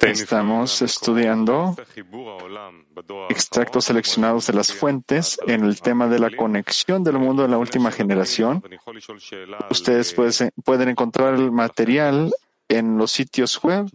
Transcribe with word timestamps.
Estamos 0.00 0.82
estudiando 0.82 1.76
extractos 3.28 3.84
seleccionados 3.84 4.46
de 4.46 4.52
las 4.54 4.72
fuentes 4.72 5.38
en 5.46 5.64
el 5.64 5.80
tema 5.80 6.08
de 6.08 6.18
la 6.18 6.30
conexión 6.34 7.04
del 7.04 7.18
mundo 7.18 7.44
en 7.44 7.50
la 7.50 7.58
última 7.58 7.90
generación. 7.90 8.62
Ustedes 9.70 10.14
pueden 10.64 10.88
encontrar 10.88 11.34
el 11.34 11.52
material 11.52 12.32
en 12.78 12.98
los 12.98 13.10
sitios 13.10 13.60
web. 13.62 13.86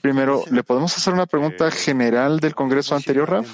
Primero, 0.00 0.44
¿le 0.50 0.62
podemos 0.62 0.96
hacer 0.96 1.12
una 1.12 1.26
pregunta 1.26 1.70
general 1.70 2.40
del 2.40 2.54
Congreso 2.54 2.94
anterior, 2.94 3.28
Raf? 3.28 3.46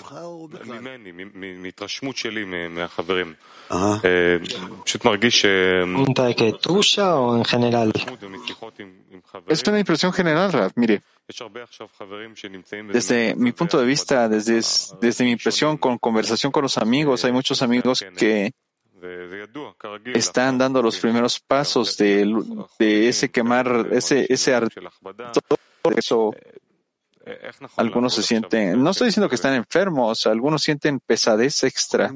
¿Pregunta 5.84 6.24
de 6.24 6.34
qué? 6.34 6.52
¿Tuya 6.60 7.16
o 7.16 7.36
en 7.36 7.44
general? 7.44 7.92
Es 9.46 9.62
una 9.66 9.78
impresión 9.78 10.12
general, 10.12 10.52
Raf. 10.52 10.72
Mire, 10.76 11.02
desde 12.92 13.34
mi 13.34 13.52
punto 13.52 13.78
de 13.78 13.84
vista, 13.84 14.28
desde, 14.28 14.60
desde 15.00 15.24
mi 15.24 15.32
impresión 15.32 15.76
con 15.76 15.98
conversación 15.98 16.50
con 16.50 16.62
los 16.62 16.78
amigos, 16.78 17.24
hay 17.24 17.32
muchos 17.32 17.60
amigos 17.60 18.04
que 18.16 18.52
están 20.14 20.58
dando 20.58 20.82
los 20.82 20.98
primeros 20.98 21.40
pasos 21.40 21.96
de, 21.96 22.26
de 22.78 23.08
ese 23.08 23.30
quemar, 23.30 23.88
ese, 23.92 24.26
ese 24.28 24.58
eso 25.96 26.34
algunos 27.76 28.14
se 28.14 28.22
sienten, 28.22 28.82
no 28.82 28.90
estoy 28.90 29.06
diciendo 29.08 29.28
que 29.28 29.34
están 29.34 29.54
enfermos, 29.54 30.26
algunos 30.26 30.62
sienten 30.62 31.00
pesadez 31.00 31.62
extra. 31.64 32.14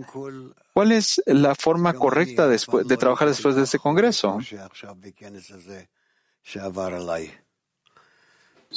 ¿Cuál 0.72 0.92
es 0.92 1.22
la 1.26 1.54
forma 1.54 1.92
correcta 1.92 2.48
después, 2.48 2.86
de 2.86 2.96
trabajar 2.96 3.28
después 3.28 3.54
de 3.54 3.64
este 3.64 3.78
congreso? 3.78 4.38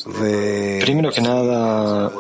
Primero 0.04 1.10
que 1.10 1.22
nada, 1.22 2.12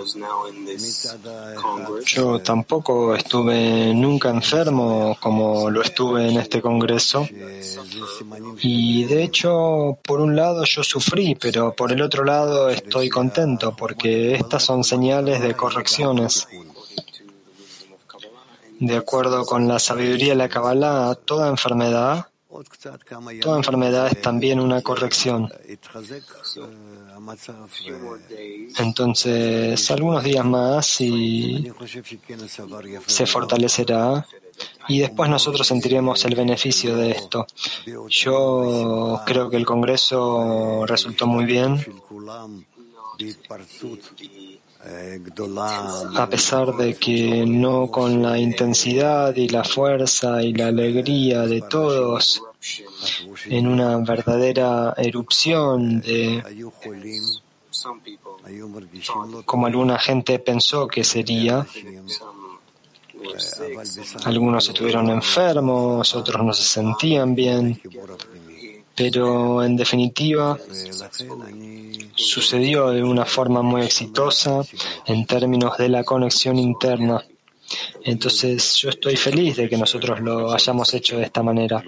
yo 2.06 2.40
tampoco 2.40 3.16
estuve 3.16 3.94
nunca 3.94 4.30
enfermo 4.30 5.18
como 5.20 5.70
lo 5.70 5.82
estuve 5.82 6.30
en 6.30 6.38
este 6.38 6.62
congreso. 6.62 7.28
Y 8.62 9.04
de 9.04 9.24
hecho, 9.24 9.98
por 10.04 10.22
un 10.22 10.38
lado 10.38 10.64
yo 10.64 10.84
sufrí, 10.84 11.36
pero 11.36 11.76
por 11.76 11.92
el 11.92 12.02
otro 12.02 12.24
lado 12.24 12.70
estoy 12.70 13.10
contento 13.10 13.76
porque 13.76 14.36
estas 14.36 14.64
son 14.64 14.84
señales 14.86 15.42
de 15.42 15.54
correcciones. 15.54 16.48
De 18.80 18.96
acuerdo 18.96 19.46
con 19.46 19.68
la 19.68 19.80
sabiduría 19.80 20.30
de 20.30 20.36
la 20.36 20.50
Kabbalah, 20.50 21.16
toda 21.26 21.50
enfermedad, 21.50 22.28
toda 23.42 23.58
enfermedad 23.58 24.08
es 24.08 24.22
también 24.22 24.60
una 24.60 24.82
corrección. 24.82 25.52
Entonces, 28.78 29.92
algunos 29.92 30.24
días 30.24 30.46
más 30.46 31.02
y 31.02 31.72
se 33.06 33.26
fortalecerá 33.26 34.26
y 34.88 35.00
después 35.00 35.30
nosotros 35.30 35.68
sentiremos 35.68 36.24
el 36.26 36.36
beneficio 36.36 36.96
de 36.96 37.12
esto. 37.12 37.46
Yo 38.10 39.22
creo 39.26 39.50
que 39.50 39.58
el 39.58 39.66
Congreso 39.66 40.86
resultó 40.86 41.28
muy 41.28 41.46
bien. 41.46 41.84
A 46.16 46.28
pesar 46.30 46.76
de 46.76 46.96
que 46.96 47.46
no 47.46 47.90
con 47.90 48.22
la 48.22 48.38
intensidad 48.38 49.36
y 49.36 49.50
la 49.50 49.64
fuerza 49.64 50.44
y 50.44 50.54
la 50.54 50.68
alegría 50.68 51.42
de 51.48 51.62
todos, 51.62 52.42
en 53.46 53.68
una 53.68 53.98
verdadera 53.98 54.94
erupción 54.98 56.02
de 56.02 56.44
como 59.46 59.66
alguna 59.66 59.98
gente 59.98 60.40
pensó 60.40 60.88
que 60.88 61.04
sería. 61.04 61.66
Algunos 64.26 64.68
estuvieron 64.70 65.10
enfermos, 65.10 66.14
otros 66.16 66.44
no 66.46 66.54
se 66.54 66.64
sentían 66.64 67.34
bien, 67.34 67.82
pero 68.96 69.64
en 69.64 69.76
definitiva 69.76 70.58
sucedió 72.16 72.90
de 72.90 73.04
una 73.04 73.26
forma 73.26 73.62
muy 73.62 73.82
exitosa 73.82 74.62
en 75.06 75.26
términos 75.26 75.78
de 75.78 75.90
la 75.90 76.04
conexión 76.04 76.58
interna. 76.58 77.24
Entonces 78.04 78.76
yo 78.76 78.90
estoy 78.90 79.18
feliz 79.18 79.58
de 79.58 79.68
que 79.68 79.78
nosotros 79.78 80.20
lo 80.22 80.54
hayamos 80.54 80.94
hecho 80.94 81.18
de 81.18 81.24
esta 81.24 81.44
manera. 81.44 81.84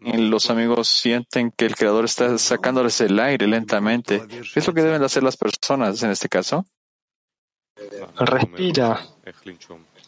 Los 0.00 0.50
amigos 0.50 0.88
sienten 0.88 1.50
que 1.50 1.66
el 1.66 1.74
Creador 1.74 2.04
está 2.04 2.38
sacándoles 2.38 3.00
el 3.00 3.18
aire 3.18 3.46
lentamente. 3.46 4.22
¿Qué 4.28 4.60
es 4.60 4.66
lo 4.66 4.74
que 4.74 4.82
deben 4.82 5.02
hacer 5.02 5.22
las 5.22 5.36
personas 5.36 6.02
en 6.02 6.10
este 6.10 6.28
caso? 6.28 6.64
Respira 8.18 9.00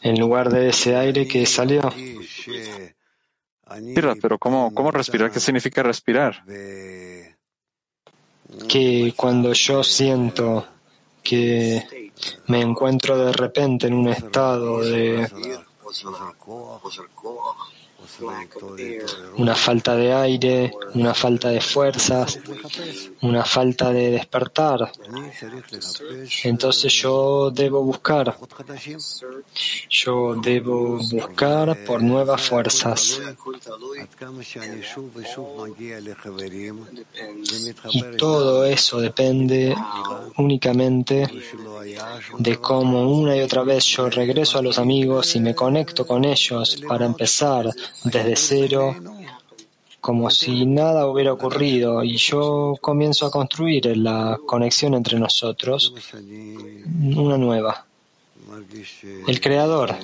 en 0.03 0.19
lugar 0.19 0.51
de 0.51 0.69
ese 0.69 0.97
aire 0.97 1.27
que 1.27 1.47
salió. 1.47 1.83
Pero 4.21 4.39
¿cómo, 4.39 4.75
cómo 4.75 4.91
respirar? 4.91 5.31
¿Qué 5.31 5.41
significa 5.41 5.83
respirar? 5.83 6.43
Que 8.69 9.15
cuando 9.17 9.53
yo 9.53 9.85
siento 9.85 10.67
que 11.23 12.11
me 12.47 12.61
encuentro 12.61 13.17
de 13.17 13.33
repente 13.33 13.87
en 13.87 13.95
un 13.95 14.09
estado 14.09 14.81
de 14.81 15.29
una 19.37 19.55
falta 19.55 19.97
de 19.97 20.13
aire, 20.13 20.73
una 20.95 21.15
falta 21.15 21.49
de 21.49 21.61
fuerzas, 21.61 22.39
una 23.23 23.45
falta 23.45 23.93
de 23.93 24.11
despertar. 24.11 24.93
Entonces 26.45 26.93
yo 26.93 27.51
debo 27.51 27.83
buscar, 27.83 28.37
yo 29.89 30.35
debo 30.37 30.99
buscar 30.99 31.85
por 31.85 32.03
nuevas 32.03 32.43
fuerzas. 32.43 33.21
Y 37.93 38.03
todo 38.17 38.65
eso 38.65 39.01
depende 39.01 39.75
únicamente 40.37 41.29
de 42.39 42.57
cómo 42.59 43.11
una 43.11 43.37
y 43.37 43.41
otra 43.41 43.63
vez 43.63 43.85
yo 43.85 44.09
regreso 44.09 44.59
a 44.59 44.63
los 44.63 44.79
amigos 44.79 45.35
y 45.37 45.41
me 45.41 45.55
conecto 45.55 46.07
con 46.07 46.25
ellos 46.25 46.81
para 46.89 47.07
empezar 47.07 47.71
desde 48.05 48.37
cero, 48.37 48.97
como 50.01 50.31
si 50.31 50.67
nada 50.67 51.07
hubiera 51.07 51.33
ocurrido, 51.33 52.03
y 52.03 52.17
yo 52.17 52.75
comienzo 52.81 53.27
a 53.27 53.31
construir 53.31 53.97
la 53.97 54.39
conexión 54.47 54.95
entre 54.95 55.19
nosotros, 55.19 55.95
una 57.17 57.37
nueva. 57.37 57.87
El 59.27 59.41
creador. 59.41 59.95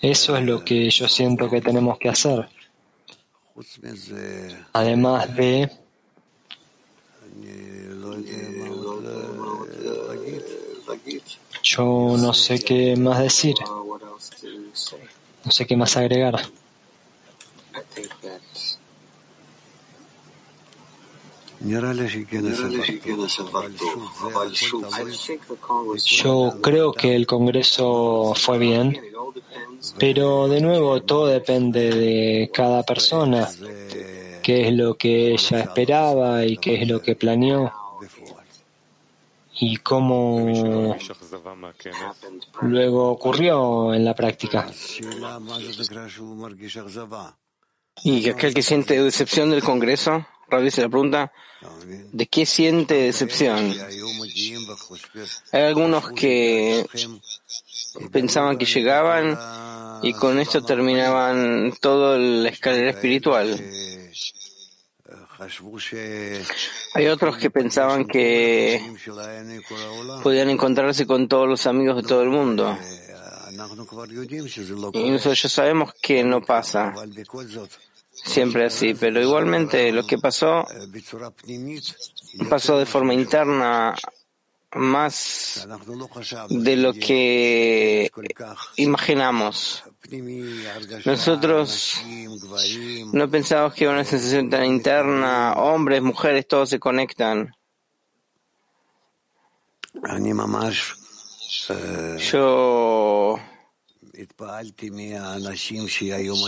Eso 0.00 0.36
es 0.36 0.44
lo 0.44 0.64
que 0.64 0.90
yo 0.90 1.08
siento 1.08 1.48
que 1.48 1.60
tenemos 1.60 1.98
que 1.98 2.08
hacer. 2.08 2.48
Además 4.72 5.36
de 5.36 5.70
yo 11.62 12.16
no 12.18 12.34
sé 12.34 12.58
qué 12.58 12.96
más 12.96 13.20
decir. 13.20 13.54
No 15.44 15.50
sé 15.50 15.66
qué 15.66 15.76
más 15.76 15.96
agregar. 15.96 16.40
Yo 26.06 26.60
creo 26.60 26.92
que 26.92 27.14
el 27.14 27.26
Congreso 27.26 28.34
fue 28.34 28.58
bien, 28.58 29.00
pero 29.98 30.48
de 30.48 30.60
nuevo 30.60 31.02
todo 31.02 31.26
depende 31.26 31.90
de 31.90 32.50
cada 32.52 32.82
persona, 32.82 33.48
qué 34.42 34.68
es 34.68 34.74
lo 34.74 34.94
que 34.94 35.32
ella 35.32 35.60
esperaba 35.60 36.44
y 36.44 36.56
qué 36.56 36.82
es 36.82 36.88
lo 36.88 37.00
que 37.00 37.14
planeó 37.14 37.81
y 39.64 39.76
cómo 39.76 40.96
luego 42.62 43.10
ocurrió 43.10 43.94
en 43.94 44.04
la 44.04 44.12
práctica. 44.12 44.66
Y 48.02 48.28
aquel 48.28 48.54
que 48.54 48.62
siente 48.62 49.00
decepción 49.00 49.50
del 49.50 49.62
Congreso, 49.62 50.26
Rabbi 50.48 50.72
se 50.72 50.80
le 50.80 50.88
pregunta, 50.88 51.32
¿de 52.10 52.26
qué 52.26 52.44
siente 52.44 52.94
decepción? 52.94 53.72
Hay 55.52 55.62
algunos 55.62 56.10
que 56.10 56.84
pensaban 58.10 58.58
que 58.58 58.66
llegaban 58.66 59.38
y 60.02 60.12
con 60.12 60.40
esto 60.40 60.64
terminaban 60.64 61.72
toda 61.80 62.18
la 62.18 62.48
escalera 62.48 62.90
espiritual. 62.90 63.60
Hay 66.94 67.06
otros 67.06 67.36
que 67.36 67.50
pensaban 67.50 68.06
que 68.06 68.80
podían 70.22 70.50
encontrarse 70.50 71.06
con 71.06 71.28
todos 71.28 71.48
los 71.48 71.66
amigos 71.66 71.96
de 71.96 72.08
todo 72.08 72.22
el 72.22 72.30
mundo. 72.30 72.76
Y 74.94 75.10
nosotros 75.10 75.42
ya 75.42 75.48
sabemos 75.48 75.92
que 76.00 76.24
no 76.24 76.40
pasa. 76.40 76.94
siempre 78.12 78.66
así, 78.66 78.94
pero 78.94 79.20
igualmente 79.20 79.92
lo 79.92 80.06
que 80.06 80.18
pasó 80.18 80.66
pasó 82.48 82.78
de 82.78 82.86
forma 82.86 83.14
interna 83.14 83.94
más 84.74 85.66
de 86.48 86.76
lo 86.76 86.92
que 86.94 88.10
imaginamos. 88.76 89.84
Nosotros 91.04 92.02
no 93.12 93.30
pensamos 93.30 93.74
que 93.74 93.88
una 93.88 94.04
sensación 94.04 94.50
tan 94.50 94.64
interna, 94.64 95.54
hombres, 95.54 96.02
mujeres, 96.02 96.46
todos 96.46 96.68
se 96.68 96.78
conectan. 96.78 97.54
Yo 102.18 103.38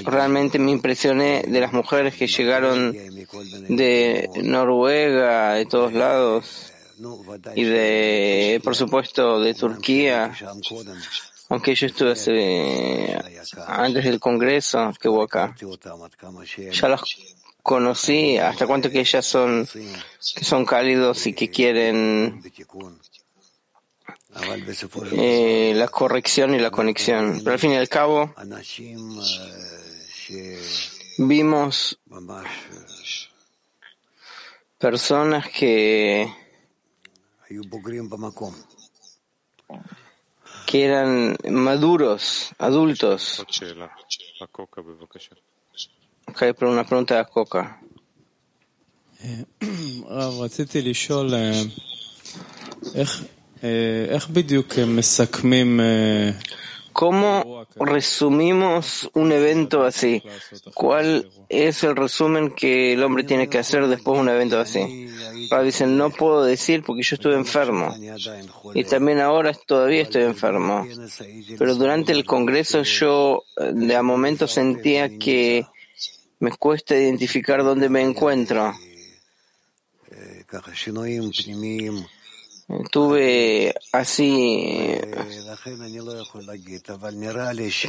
realmente 0.04 0.58
me 0.58 0.70
impresioné 0.70 1.42
de 1.46 1.60
las 1.60 1.72
mujeres 1.72 2.14
que 2.14 2.26
llegaron 2.26 2.92
de 2.92 4.28
Noruega, 4.42 5.54
de 5.54 5.66
todos 5.66 5.92
lados, 5.92 6.72
y 7.54 7.64
de, 7.64 8.60
por 8.62 8.76
supuesto, 8.76 9.40
de 9.40 9.54
Turquía, 9.54 10.32
aunque 11.48 11.74
yo 11.74 11.86
estuve 11.86 13.20
antes 13.66 14.04
del 14.04 14.20
Congreso 14.20 14.92
que 15.00 15.08
hubo 15.08 15.22
acá. 15.22 15.54
Ya 16.72 16.88
las 16.88 17.02
conocí, 17.62 18.36
hasta 18.36 18.66
cuánto 18.66 18.90
que 18.90 19.00
ellas 19.00 19.24
son, 19.24 19.66
que 19.66 20.44
son 20.44 20.64
cálidos 20.64 21.26
y 21.26 21.32
que 21.32 21.50
quieren 21.50 22.42
eh, 25.12 25.72
la 25.74 25.88
corrección 25.88 26.54
y 26.54 26.58
la 26.58 26.70
conexión. 26.70 27.40
Pero 27.42 27.52
al 27.52 27.58
fin 27.58 27.72
y 27.72 27.76
al 27.76 27.88
cabo, 27.88 28.34
vimos 31.18 31.98
personas 34.78 35.48
que, 35.48 36.30
que 40.74 40.82
eran 40.82 41.36
maduros, 41.52 42.50
adultos. 42.58 43.38
Ok, 46.26 46.38
pero 46.58 46.72
una 46.72 46.82
pregunta 46.82 47.20
a 47.20 47.24
Coca. 47.26 47.80
¿Cómo 56.94 57.66
resumimos 57.76 59.10
un 59.14 59.32
evento 59.32 59.84
así? 59.84 60.22
¿Cuál 60.74 61.28
es 61.48 61.82
el 61.82 61.96
resumen 61.96 62.52
que 62.52 62.92
el 62.92 63.02
hombre 63.02 63.24
tiene 63.24 63.48
que 63.48 63.58
hacer 63.58 63.88
después 63.88 64.16
de 64.16 64.22
un 64.22 64.28
evento 64.28 64.60
así? 64.60 65.10
dicen, 65.64 65.96
no 65.96 66.10
puedo 66.10 66.44
decir 66.44 66.84
porque 66.84 67.02
yo 67.02 67.16
estuve 67.16 67.34
enfermo. 67.34 67.94
Y 68.74 68.84
también 68.84 69.20
ahora 69.20 69.52
todavía 69.66 70.02
estoy 70.02 70.22
enfermo. 70.22 70.86
Pero 71.58 71.74
durante 71.74 72.12
el 72.12 72.24
Congreso 72.24 72.82
yo 72.82 73.42
de 73.56 73.96
a 73.96 74.02
momento 74.02 74.46
sentía 74.46 75.18
que 75.18 75.66
me 76.38 76.52
cuesta 76.52 76.94
identificar 76.94 77.64
dónde 77.64 77.88
me 77.88 78.02
encuentro. 78.02 78.72
Tuve 82.90 83.74
así 83.92 84.98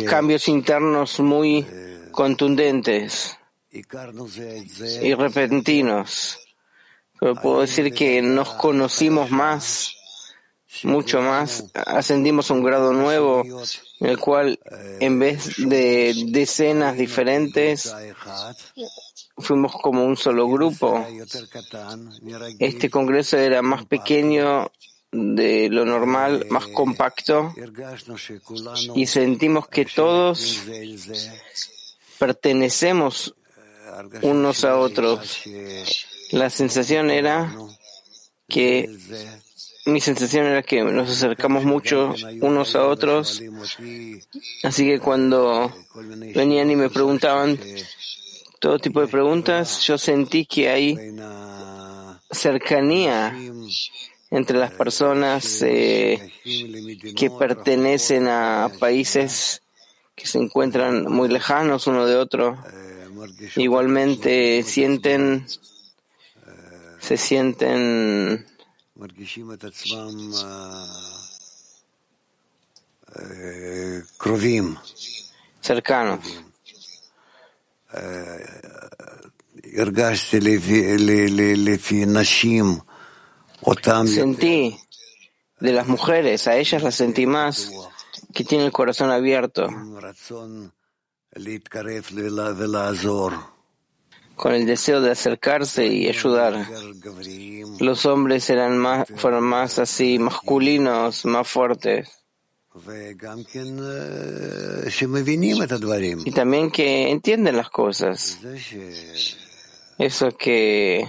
cambios 0.05 0.47
internos 0.49 1.19
muy 1.21 1.65
contundentes 2.11 3.37
y 3.71 5.13
repentinos. 5.13 6.39
Pero 7.19 7.35
puedo 7.35 7.61
decir 7.61 7.93
que 7.93 8.21
nos 8.21 8.49
conocimos 8.49 9.31
más, 9.31 9.95
mucho 10.83 11.21
más, 11.21 11.65
ascendimos 11.73 12.51
a 12.51 12.53
un 12.53 12.63
grado 12.63 12.91
nuevo 12.91 13.43
en 14.01 14.07
el 14.07 14.19
cual 14.19 14.59
en 14.99 15.19
vez 15.19 15.53
de 15.57 16.13
decenas 16.27 16.97
diferentes 16.97 17.95
fuimos 19.37 19.73
como 19.73 20.05
un 20.05 20.17
solo 20.17 20.47
grupo. 20.47 21.05
Este 22.59 22.89
congreso 22.89 23.37
era 23.37 23.61
más 23.61 23.85
pequeño 23.85 24.71
de 25.11 25.69
lo 25.69 25.85
normal, 25.85 26.45
más 26.49 26.67
compacto, 26.67 27.53
y 28.95 29.07
sentimos 29.07 29.67
que 29.67 29.85
todos 29.85 30.61
pertenecemos 32.19 33.35
unos 34.21 34.65
a 34.65 34.77
otros. 34.77 35.41
La 36.31 36.49
sensación 36.49 37.11
era 37.11 37.55
que 38.47 38.89
mi 39.85 40.01
sensación 40.01 40.45
era 40.47 40.63
que 40.63 40.83
nos 40.83 41.09
acercamos 41.09 41.63
mucho 41.63 42.13
unos 42.41 42.75
a 42.75 42.87
otros, 42.87 43.41
así 44.63 44.85
que 44.85 44.99
cuando 44.99 45.71
venían 46.33 46.71
y 46.71 46.75
me 46.75 46.89
preguntaban, 46.89 47.59
todo 48.65 48.79
tipo 48.79 48.99
de 48.99 49.07
preguntas, 49.07 49.81
yo 49.81 49.95
sentí 49.95 50.47
que 50.47 50.67
hay 50.67 50.97
cercanía 52.31 53.31
entre 54.31 54.57
las 54.57 54.71
personas 54.71 55.61
eh, 55.61 56.33
que 57.15 57.29
pertenecen 57.29 58.27
a 58.27 58.71
países 58.79 59.61
que 60.15 60.25
se 60.25 60.39
encuentran 60.39 61.03
muy 61.03 61.29
lejanos 61.29 61.85
uno 61.85 62.07
de 62.07 62.15
otro. 62.15 62.57
Igualmente 63.55 64.63
sienten, 64.63 65.45
se 66.99 67.17
sienten 67.17 68.47
cercanos. 75.61 76.45
Sentí 84.13 84.77
de 85.59 85.71
las 85.71 85.87
mujeres, 85.87 86.47
a 86.47 86.55
ellas 86.57 86.83
las 86.83 86.95
sentí 86.95 87.25
más, 87.25 87.71
que 88.33 88.43
tienen 88.43 88.67
el 88.67 88.71
corazón 88.71 89.11
abierto, 89.11 89.67
con 94.35 94.53
el 94.53 94.65
deseo 94.65 95.01
de 95.01 95.11
acercarse 95.11 95.87
y 95.87 96.07
ayudar. 96.07 96.67
Los 97.79 98.05
hombres 98.05 98.49
eran 98.49 98.77
más, 98.77 99.07
fueron 99.15 99.43
más 99.43 99.79
así, 99.79 100.19
masculinos, 100.19 101.25
más 101.25 101.47
fuertes. 101.47 102.24
Y 106.25 106.31
también 106.31 106.69
que 106.71 107.09
entienden 107.09 107.55
las 107.55 107.69
cosas. 107.69 108.37
Eso 109.97 110.37
que 110.37 111.07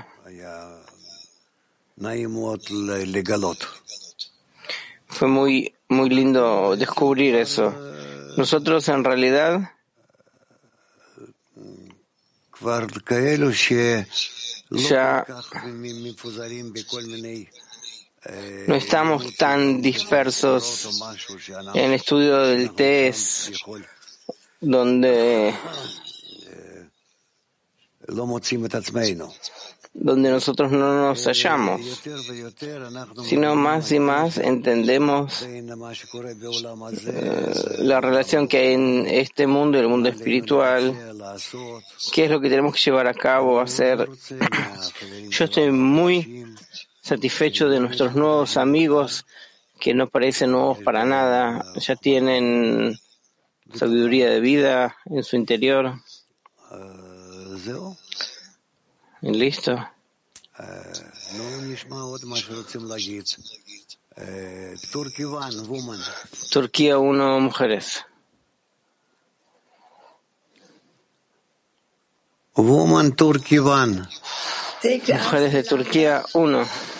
fue 5.08 5.28
muy, 5.28 5.75
muy 5.88 6.11
lindo 6.11 6.76
descubrir 6.76 7.35
eso. 7.35 7.75
Nosotros 8.37 8.88
en 8.88 9.02
realidad 9.02 9.73
ya 14.70 15.26
no 18.66 18.75
estamos 18.75 19.37
tan 19.37 19.80
dispersos 19.80 21.00
en 21.75 21.85
el 21.85 21.92
estudio 21.92 22.38
del 22.38 22.75
test, 22.75 23.54
donde, 24.61 25.54
donde 29.95 30.30
nosotros 30.30 30.73
no 30.73 31.09
nos 31.09 31.25
hallamos, 31.26 31.80
sino 33.25 33.54
más 33.54 33.92
y 33.92 34.00
más 34.00 34.38
entendemos 34.38 35.42
eh, 35.42 35.62
la 37.78 38.00
relación 38.00 38.49
que 38.49 38.59
hay 38.59 38.75
en 38.75 39.06
este 39.06 39.47
mundo 39.47 39.78
y 39.78 39.83
el 39.83 39.88
mundo 39.88 40.09
espiritual, 40.09 40.97
qué 42.12 42.25
es 42.25 42.30
lo 42.30 42.40
que 42.40 42.49
tenemos 42.49 42.75
que 42.75 42.80
llevar 42.80 43.06
a 43.06 43.14
cabo, 43.14 43.61
hacer. 43.61 44.09
Yo 45.30 45.45
estoy 45.45 45.71
muy 45.71 46.47
satisfecho 47.06 47.68
de 47.68 47.78
nuestros 47.78 48.16
nuevos 48.16 48.56
amigos 48.56 49.26
que 49.78 49.94
no 49.94 50.08
parecen 50.08 50.50
nuevos 50.50 50.78
para 50.78 51.04
nada, 51.04 51.64
ya 51.76 51.94
tienen 51.94 52.98
sabiduría 53.72 54.28
de 54.28 54.40
vida 54.40 54.96
en 55.04 55.22
su 55.22 55.36
interior. 55.36 56.00
¿Listo? 59.20 59.88
Turquía 66.50 66.98
uno 66.98 67.38
mujeres. 67.38 68.04
Mujeres 74.82 75.52
de 75.52 75.62
Turquía 75.62 76.25
1. 76.34 76.96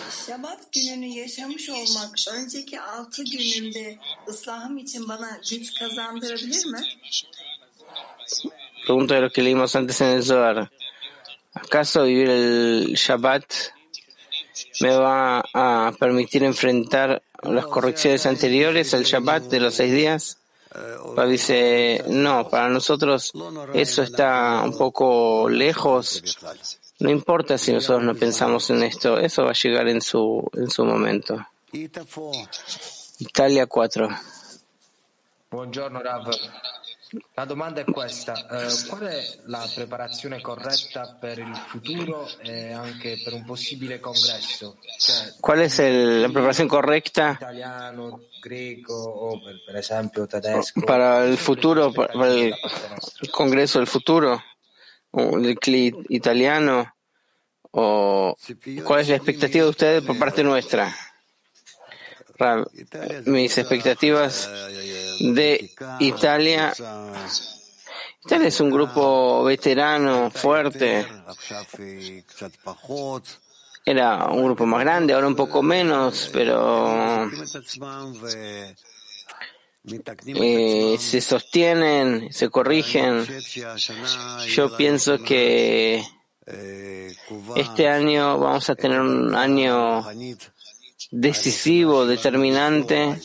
Pregunta 8.85 9.15
de 9.15 9.21
lo 9.21 9.29
que 9.31 9.41
leímos 9.41 9.75
antes 9.75 9.99
en 10.01 10.07
el 10.07 10.23
Zohar. 10.23 10.71
¿Acaso 11.53 12.03
vivir 12.03 12.29
el 12.29 12.93
Shabbat 12.95 13.43
me 14.81 14.95
va 14.95 15.43
a 15.53 15.91
permitir 15.99 16.43
enfrentar 16.43 17.21
las 17.43 17.65
correcciones 17.65 18.25
anteriores 18.25 18.93
al 18.93 19.03
Shabbat 19.03 19.43
de 19.43 19.59
los 19.59 19.75
seis 19.75 19.93
días? 19.93 20.37
dice, 21.27 22.03
no, 22.07 22.47
para 22.49 22.69
nosotros 22.69 23.33
eso 23.73 24.03
está 24.03 24.61
un 24.63 24.77
poco 24.77 25.49
lejos. 25.49 26.21
No 26.99 27.11
importa 27.11 27.57
si 27.57 27.71
nosotros 27.71 28.03
no 28.03 28.15
pensamos 28.15 28.69
en 28.71 28.81
esto, 28.81 29.19
eso 29.19 29.43
va 29.43 29.51
a 29.51 29.53
llegar 29.53 29.87
en 29.87 30.01
su, 30.01 30.43
en 30.53 30.69
su 30.69 30.83
momento. 30.83 31.45
Italia 33.19 33.67
4. 33.67 34.09
Buongiorno 35.49 36.01
Rav. 36.01 36.29
La 37.35 37.45
domanda 37.45 37.81
è 37.81 37.85
questa, 37.85 38.33
eh, 38.33 38.67
qual 38.89 39.01
è 39.03 39.23
la 39.45 39.65
preparazione 39.73 40.41
corretta 40.41 41.15
per 41.17 41.37
il 41.39 41.55
futuro 41.55 42.27
e 42.41 42.73
anche 42.73 43.21
per 43.23 43.33
un 43.33 43.45
possibile 43.45 44.01
congresso? 44.01 44.75
Cioè, 44.97 45.35
¿Cuál 45.39 45.61
es 45.61 45.79
el, 45.79 46.21
la 46.21 46.27
preparación 46.27 46.67
correcta 46.67 47.37
italiano, 47.39 48.23
greco 48.41 48.93
o 48.93 49.41
per, 49.41 49.63
per 49.65 49.77
esempio 49.77 50.27
tedesco? 50.27 50.81
para 50.81 51.23
el 51.23 51.37
futuro, 51.37 51.93
para 51.93 52.27
el 52.27 52.53
congreso 53.31 53.77
del 53.77 53.87
futuro, 53.87 54.43
el 55.17 55.57
CLI 55.59 56.05
italiano? 56.09 56.93
¿O 57.71 58.35
cuál 58.83 59.01
es 59.01 59.09
la 59.09 59.15
expectativa 59.15 59.65
de 59.65 59.69
ustedes 59.69 60.03
por 60.03 60.17
parte 60.17 60.43
nuestra? 60.43 60.95
mis 63.25 63.57
expectativas 63.57 64.49
de 65.19 65.71
Italia. 65.99 66.73
Italia 68.23 68.47
es 68.47 68.59
un 68.59 68.69
grupo 68.69 69.43
veterano, 69.43 70.29
fuerte. 70.29 71.07
Era 73.85 74.25
un 74.25 74.43
grupo 74.43 74.65
más 74.65 74.81
grande, 74.81 75.13
ahora 75.13 75.27
un 75.27 75.35
poco 75.35 75.63
menos, 75.63 76.29
pero 76.33 77.29
eh, 80.25 80.97
se 80.99 81.21
sostienen, 81.21 82.31
se 82.31 82.49
corrigen. 82.49 83.25
Yo 84.47 84.75
pienso 84.75 85.19
que 85.19 86.03
este 87.55 87.87
año 87.87 88.37
vamos 88.39 88.69
a 88.69 88.75
tener 88.75 88.99
un 88.99 89.35
año 89.35 90.03
decisivo, 91.11 92.05
determinante, 92.05 93.17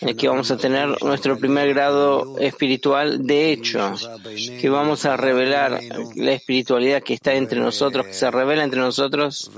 en 0.00 0.08
el 0.08 0.16
que 0.16 0.28
vamos 0.28 0.50
a 0.50 0.56
tener 0.56 1.02
nuestro 1.02 1.38
primer 1.38 1.68
grado 1.74 2.38
espiritual. 2.38 3.26
De 3.26 3.52
hecho, 3.52 3.94
que 4.60 4.68
vamos 4.68 5.04
a 5.04 5.16
revelar 5.16 5.80
la 6.16 6.32
espiritualidad 6.32 7.02
que 7.02 7.14
está 7.14 7.34
entre 7.34 7.60
nosotros, 7.60 8.06
que 8.06 8.14
se 8.14 8.30
revela 8.30 8.64
entre 8.64 8.80
nosotros 8.80 9.50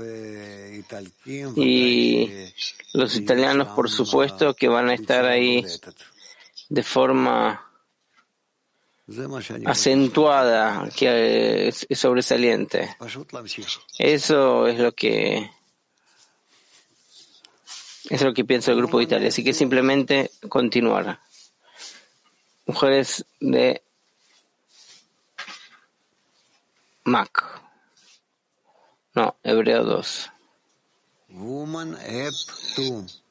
y 1.55 2.31
los 2.93 3.15
italianos, 3.15 3.69
por 3.69 3.89
supuesto, 3.89 4.53
que 4.53 4.67
van 4.67 4.89
a 4.89 4.93
estar 4.93 5.25
ahí 5.25 5.65
de 6.69 6.83
forma 6.83 7.67
acentuada, 9.65 10.89
que 10.95 11.67
es 11.67 11.87
sobresaliente. 11.93 12.95
Eso 13.97 14.67
es 14.67 14.79
lo 14.79 14.93
que 14.93 15.49
es 18.09 18.21
lo 18.21 18.33
que 18.33 18.43
piensa 18.43 18.71
el 18.71 18.77
Grupo 18.77 18.97
de 18.97 19.05
Italia. 19.05 19.29
Así 19.29 19.43
que 19.43 19.53
simplemente 19.53 20.31
continuar. 20.49 21.19
Mujeres 22.65 23.25
de 23.39 23.81
Mac. 27.03 27.61
No, 29.13 29.35
Hebreo 29.43 29.83
2. 29.83 30.31
Woman 31.33 31.95
App 31.95 32.33
2. 32.77 33.21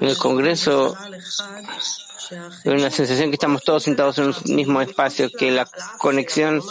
En 0.00 0.08
el 0.08 0.16
Congreso 0.18 0.96
hay 2.64 2.72
una 2.72 2.90
sensación 2.90 3.30
que 3.30 3.34
estamos 3.34 3.62
todos 3.62 3.82
sentados 3.82 4.18
en 4.18 4.24
un 4.26 4.34
mismo 4.54 4.80
espacio, 4.80 5.30
que 5.30 5.50
la 5.50 5.68
conexión 5.98 6.62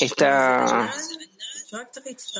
está 0.00 0.92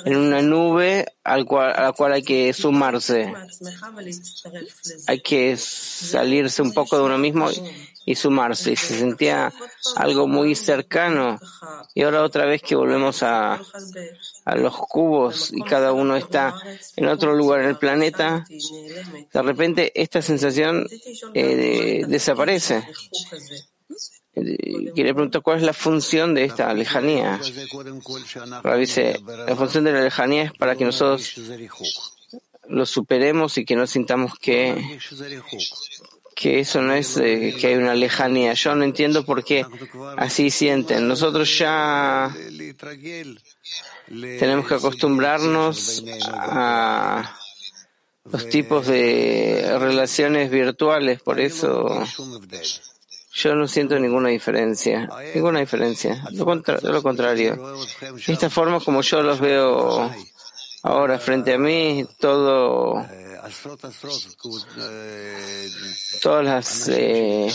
en 0.05 0.17
una 0.17 0.43
nube 0.43 1.07
al 1.25 1.45
cual, 1.45 1.73
a 1.75 1.83
la 1.83 1.93
cual 1.93 2.13
hay 2.13 2.23
que 2.23 2.53
sumarse. 2.53 3.33
Hay 5.07 5.21
que 5.21 5.57
salirse 5.57 6.63
un 6.63 6.73
poco 6.73 6.97
de 6.97 7.05
uno 7.05 7.19
mismo 7.19 7.49
y 8.05 8.15
sumarse. 8.15 8.73
Y 8.73 8.77
se 8.77 8.99
sentía 8.99 9.53
algo 9.97 10.27
muy 10.27 10.55
cercano. 10.55 11.39
Y 11.95 12.03
ahora 12.03 12.23
otra 12.23 12.47
vez 12.47 12.63
que 12.63 12.77
volvemos 12.77 13.23
a, 13.23 13.61
a 14.47 14.55
los 14.55 14.77
cubos 14.77 15.51
y 15.53 15.63
cada 15.63 15.93
uno 15.93 16.17
está 16.17 16.55
en 16.95 17.09
otro 17.09 17.35
lugar 17.35 17.63
en 17.63 17.71
el 17.71 17.79
planeta, 17.79 18.45
de 18.49 19.43
repente 19.43 19.93
esta 19.95 20.23
sensación 20.23 20.87
eh, 21.35 22.05
desaparece. 22.07 22.87
Quiere 24.95 25.15
preguntar 25.15 25.41
cuál 25.41 25.57
es 25.57 25.63
la 25.63 25.73
función 25.73 26.35
de 26.35 26.45
esta 26.45 26.73
lejanía. 26.75 27.41
dice, 28.79 29.19
la 29.47 29.57
función 29.57 29.85
de 29.85 29.93
la 29.93 30.03
lejanía 30.03 30.43
es 30.43 30.53
para 30.53 30.77
que 30.77 30.85
nosotros 30.85 31.41
lo 32.69 32.85
superemos 32.85 33.57
y 33.57 33.65
que 33.65 33.77
no 33.77 33.87
sintamos 33.87 34.39
que, 34.39 34.99
que 36.35 36.61
eso 36.61 36.83
no 36.83 36.93
es 36.93 37.17
eh, 37.17 37.57
que 37.59 37.69
hay 37.69 37.75
una 37.77 37.95
lejanía. 37.95 38.53
Yo 38.53 38.75
no 38.75 38.85
entiendo 38.85 39.25
por 39.25 39.43
qué 39.43 39.65
así 40.19 40.51
sienten. 40.51 41.09
Nosotros 41.09 41.57
ya 41.59 42.31
tenemos 44.07 44.69
que 44.69 44.75
acostumbrarnos 44.75 46.05
a 46.29 47.39
los 48.25 48.49
tipos 48.51 48.87
de 48.87 49.79
relaciones 49.79 50.51
virtuales, 50.51 51.23
por 51.23 51.41
eso 51.41 52.05
yo 53.37 53.55
no 53.55 53.69
siento 53.69 53.99
ninguna 53.99 54.31
diferencia, 54.31 55.09
ninguna 55.35 55.61
diferencia. 55.61 56.25
Lo, 56.33 56.45
lo 56.83 57.03
contrario. 57.03 57.77
Esta 58.27 58.49
forma, 58.49 58.81
como 58.81 59.03
yo 59.03 59.23
los 59.23 59.39
veo 59.39 60.11
ahora 60.83 61.19
frente 61.19 61.53
a 61.53 61.59
mí, 61.59 62.07
todo, 62.19 63.05
todas 66.23 66.45
las 66.45 66.89
eh, 66.89 67.53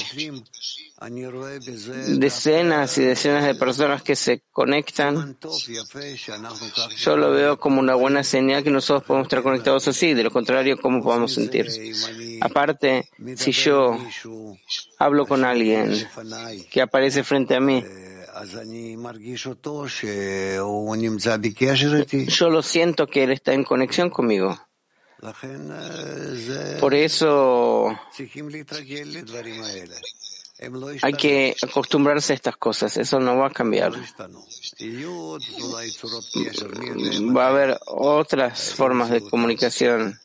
decenas 1.10 2.98
y 2.98 3.03
decenas 3.03 3.46
de 3.46 3.55
personas 3.55 4.03
que 4.03 4.15
se 4.15 4.43
conectan, 4.51 5.36
yo 6.98 7.17
lo 7.17 7.31
veo 7.31 7.60
como 7.60 7.79
una 7.79 7.96
buena 7.96 8.24
señal 8.24 8.63
que 8.63 8.70
nosotros 8.70 9.03
podemos 9.05 9.25
estar 9.25 9.41
conectados 9.41 9.88
así, 9.88 10.13
de 10.13 10.24
lo 10.24 10.31
contrario, 10.31 10.77
¿cómo 10.79 11.01
podemos 11.03 11.34
sentir? 11.34 11.67
Aparte, 12.41 13.10
si 13.36 13.51
yo 13.51 13.98
hablo 15.00 15.25
con 15.25 15.43
alguien 15.43 15.91
que 16.70 16.81
aparece 16.81 17.24
frente 17.24 17.55
a 17.55 17.60
mí, 17.60 17.84
yo 22.27 22.50
lo 22.50 22.62
siento 22.62 23.08
que 23.08 23.24
él 23.24 23.31
está 23.31 23.53
en 23.53 23.63
conexión 23.63 24.10
conmigo. 24.10 24.58
Por 26.79 26.96
eso 26.96 27.96
hay 31.01 31.13
que 31.13 31.56
acostumbrarse 31.62 32.34
a 32.34 32.36
estas 32.36 32.58
cosas, 32.58 32.96
eso 32.98 33.20
no 33.20 33.38
va 33.38 33.48
a 33.48 33.51
cambiar. 33.51 33.94
Va 37.36 37.46
a 37.46 37.50
haber 37.50 37.80
otras 37.88 38.74
formas 38.74 39.10
de 39.10 39.22
comunicación. 39.22 40.20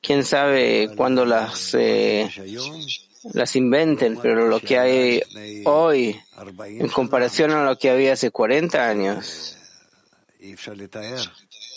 Quién 0.00 0.24
sabe 0.24 0.90
cuándo 0.96 1.24
las, 1.24 1.74
eh, 1.74 2.28
las 3.32 3.54
inventen, 3.54 4.18
pero 4.20 4.48
lo 4.48 4.60
que 4.60 4.78
hay 4.78 5.22
hoy, 5.64 6.20
en 6.58 6.88
comparación 6.88 7.52
a 7.52 7.64
lo 7.64 7.78
que 7.78 7.90
había 7.90 8.14
hace 8.14 8.30
40 8.30 8.88
años, 8.88 9.56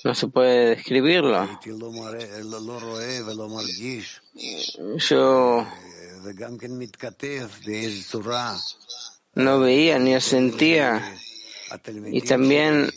no 0.04 0.16
se 0.16 0.28
puede 0.28 0.76
describirlo. 0.76 1.60
Yo 4.98 5.68
no 9.36 9.60
veía 9.60 10.00
ni 10.00 10.20
sentía. 10.22 11.16
Y 12.12 12.22
también 12.22 12.92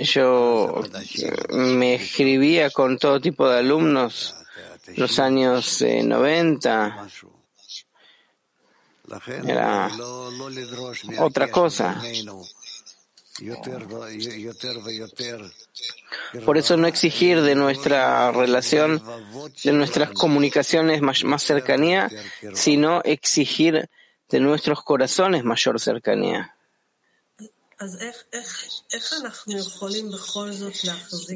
yo 0.00 0.82
me 1.50 1.94
escribía 1.94 2.70
con 2.70 2.96
todo 2.98 3.20
tipo 3.20 3.48
de 3.48 3.58
alumnos 3.58 4.36
los 4.96 5.18
años 5.18 5.82
90. 5.82 7.08
era 9.44 9.90
otra 11.18 11.50
cosa. 11.50 12.00
Por 16.44 16.58
eso 16.58 16.76
no 16.76 16.86
exigir 16.86 17.40
de 17.40 17.54
nuestra 17.54 18.30
relación, 18.30 19.02
de 19.64 19.72
nuestras 19.72 20.10
comunicaciones 20.10 21.00
más, 21.00 21.24
más 21.24 21.42
cercanía, 21.42 22.10
sino 22.54 23.00
exigir 23.04 23.88
de 24.28 24.40
nuestros 24.40 24.82
corazones 24.82 25.44
mayor 25.44 25.80
cercanía. 25.80 26.54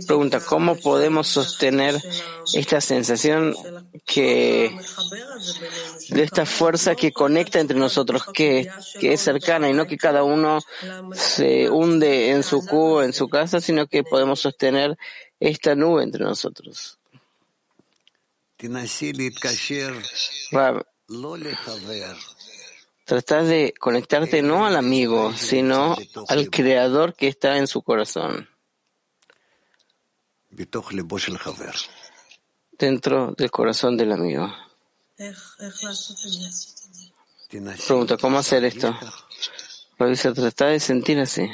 Pregunta, 0.07 0.41
¿cómo 0.41 0.77
podemos 0.77 1.27
sostener 1.27 2.01
esta 2.55 2.81
sensación 2.81 3.55
que 4.05 4.77
de 6.11 6.23
esta 6.23 6.47
fuerza 6.47 6.95
que 6.95 7.13
conecta 7.13 7.59
entre 7.61 7.77
nosotros, 7.77 8.25
que, 8.33 8.71
que 9.01 9.13
es 9.13 9.21
cercana 9.21 9.69
y 9.69 9.73
no 9.73 9.87
que 9.87 9.97
cada 9.97 10.23
uno 10.23 10.61
se 11.15 11.69
hunde 11.69 12.31
en 12.31 12.43
su 12.43 12.65
cubo, 12.65 13.03
en 13.03 13.13
su 13.13 13.29
casa, 13.29 13.61
sino 13.61 13.87
que 13.87 14.05
podemos 14.05 14.41
sostener 14.41 14.97
esta 15.41 15.75
nube 15.75 16.03
entre 16.03 16.25
nosotros? 16.25 16.99
Trata 23.07 23.45
de 23.45 23.73
conectarte 23.79 24.43
no 24.43 24.67
al 24.67 24.75
amigo, 24.75 25.33
sino 25.33 25.97
al 26.27 26.51
creador 26.51 27.15
que 27.15 27.29
está 27.29 27.57
en 27.57 27.69
su 27.69 27.83
corazón. 27.83 28.49
Dentro 32.73 33.33
del 33.39 33.51
corazón 33.53 33.97
del 33.97 34.11
amigo. 34.11 34.53
Pregunta, 37.87 38.17
¿cómo 38.17 38.39
hacer 38.39 38.65
esto? 38.65 38.93
Revisa, 39.99 40.35
trata 40.35 40.67
de 40.67 40.81
sentir 40.81 41.21
así. 41.21 41.49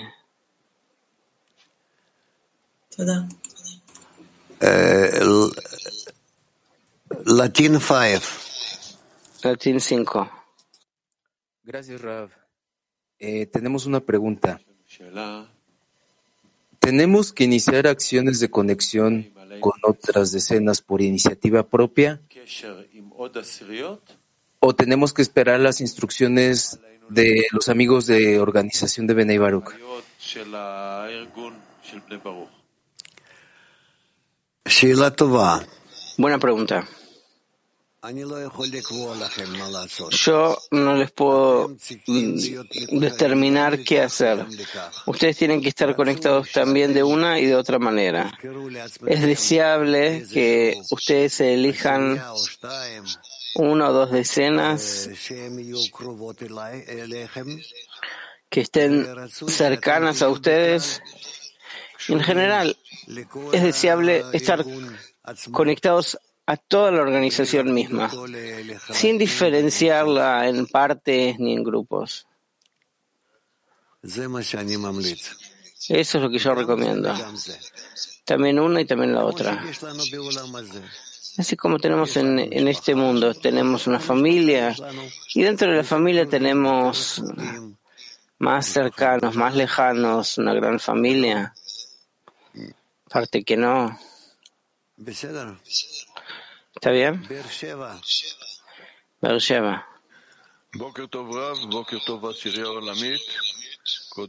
Latin 7.26 7.78
5. 7.78 8.20
Latín 9.42 9.80
5. 9.80 10.41
Gracias, 11.64 12.00
Rav. 12.00 12.30
Eh, 13.18 13.46
tenemos 13.46 13.86
una 13.86 14.00
pregunta. 14.00 14.60
¿Tenemos 16.78 17.32
que 17.32 17.44
iniciar 17.44 17.86
acciones 17.86 18.40
de 18.40 18.50
conexión 18.50 19.32
con 19.60 19.74
otras 19.84 20.32
decenas 20.32 20.82
por 20.82 21.00
iniciativa 21.00 21.62
propia? 21.62 22.20
¿O 24.58 24.74
tenemos 24.74 25.12
que 25.12 25.22
esperar 25.22 25.60
las 25.60 25.80
instrucciones 25.80 26.80
de 27.08 27.46
los 27.52 27.68
amigos 27.68 28.06
de 28.06 28.40
organización 28.40 29.06
de 29.06 29.14
Benei 29.14 29.38
Baruch? 29.38 29.70
Buena 36.18 36.38
pregunta. 36.38 36.88
Yo 40.10 40.58
no 40.72 40.94
les 40.96 41.12
puedo 41.12 41.76
determinar 42.90 43.84
qué 43.84 44.00
hacer. 44.00 44.44
Ustedes 45.06 45.36
tienen 45.36 45.62
que 45.62 45.68
estar 45.68 45.94
conectados 45.94 46.50
también 46.50 46.92
de 46.94 47.04
una 47.04 47.38
y 47.38 47.46
de 47.46 47.54
otra 47.54 47.78
manera. 47.78 48.36
Es 49.06 49.22
deseable 49.22 50.26
que 50.32 50.82
ustedes 50.90 51.40
elijan 51.42 52.20
una 53.54 53.90
o 53.90 53.92
dos 53.92 54.10
decenas 54.10 55.08
que 58.50 58.60
estén 58.62 59.06
cercanas 59.46 60.22
a 60.22 60.28
ustedes. 60.28 61.00
En 62.08 62.20
general, 62.20 62.76
es 63.52 63.62
deseable 63.62 64.24
estar 64.32 64.64
conectados 65.52 66.18
a 66.46 66.56
toda 66.56 66.90
la 66.90 67.02
organización 67.02 67.72
misma, 67.72 68.10
sin 68.92 69.18
diferenciarla 69.18 70.48
en 70.48 70.66
partes 70.66 71.38
ni 71.38 71.54
en 71.54 71.62
grupos. 71.62 72.26
Eso 75.88 76.18
es 76.18 76.22
lo 76.22 76.30
que 76.30 76.38
yo 76.38 76.54
recomiendo. 76.54 77.14
También 78.24 78.58
una 78.58 78.80
y 78.80 78.84
también 78.84 79.14
la 79.14 79.24
otra. 79.24 79.64
Así 81.38 81.56
como 81.56 81.78
tenemos 81.78 82.16
en, 82.16 82.38
en, 82.38 82.68
este 82.68 82.94
mundo, 82.94 83.32
tenemos 83.32 83.86
una 83.86 83.98
familia 83.98 84.74
y 85.34 85.42
dentro 85.42 85.70
de 85.70 85.78
la 85.78 85.84
familia 85.84 86.26
tenemos 86.26 87.22
más 88.38 88.66
cercanos, 88.66 89.34
más 89.36 89.54
lejanos, 89.54 90.36
una 90.36 90.52
gran 90.52 90.78
familia. 90.78 91.54
Parte 93.08 93.44
que 93.44 93.56
no. 93.56 93.98
¿Está 96.82 96.90
bien? 96.90 97.24
Beersheba. 99.20 99.86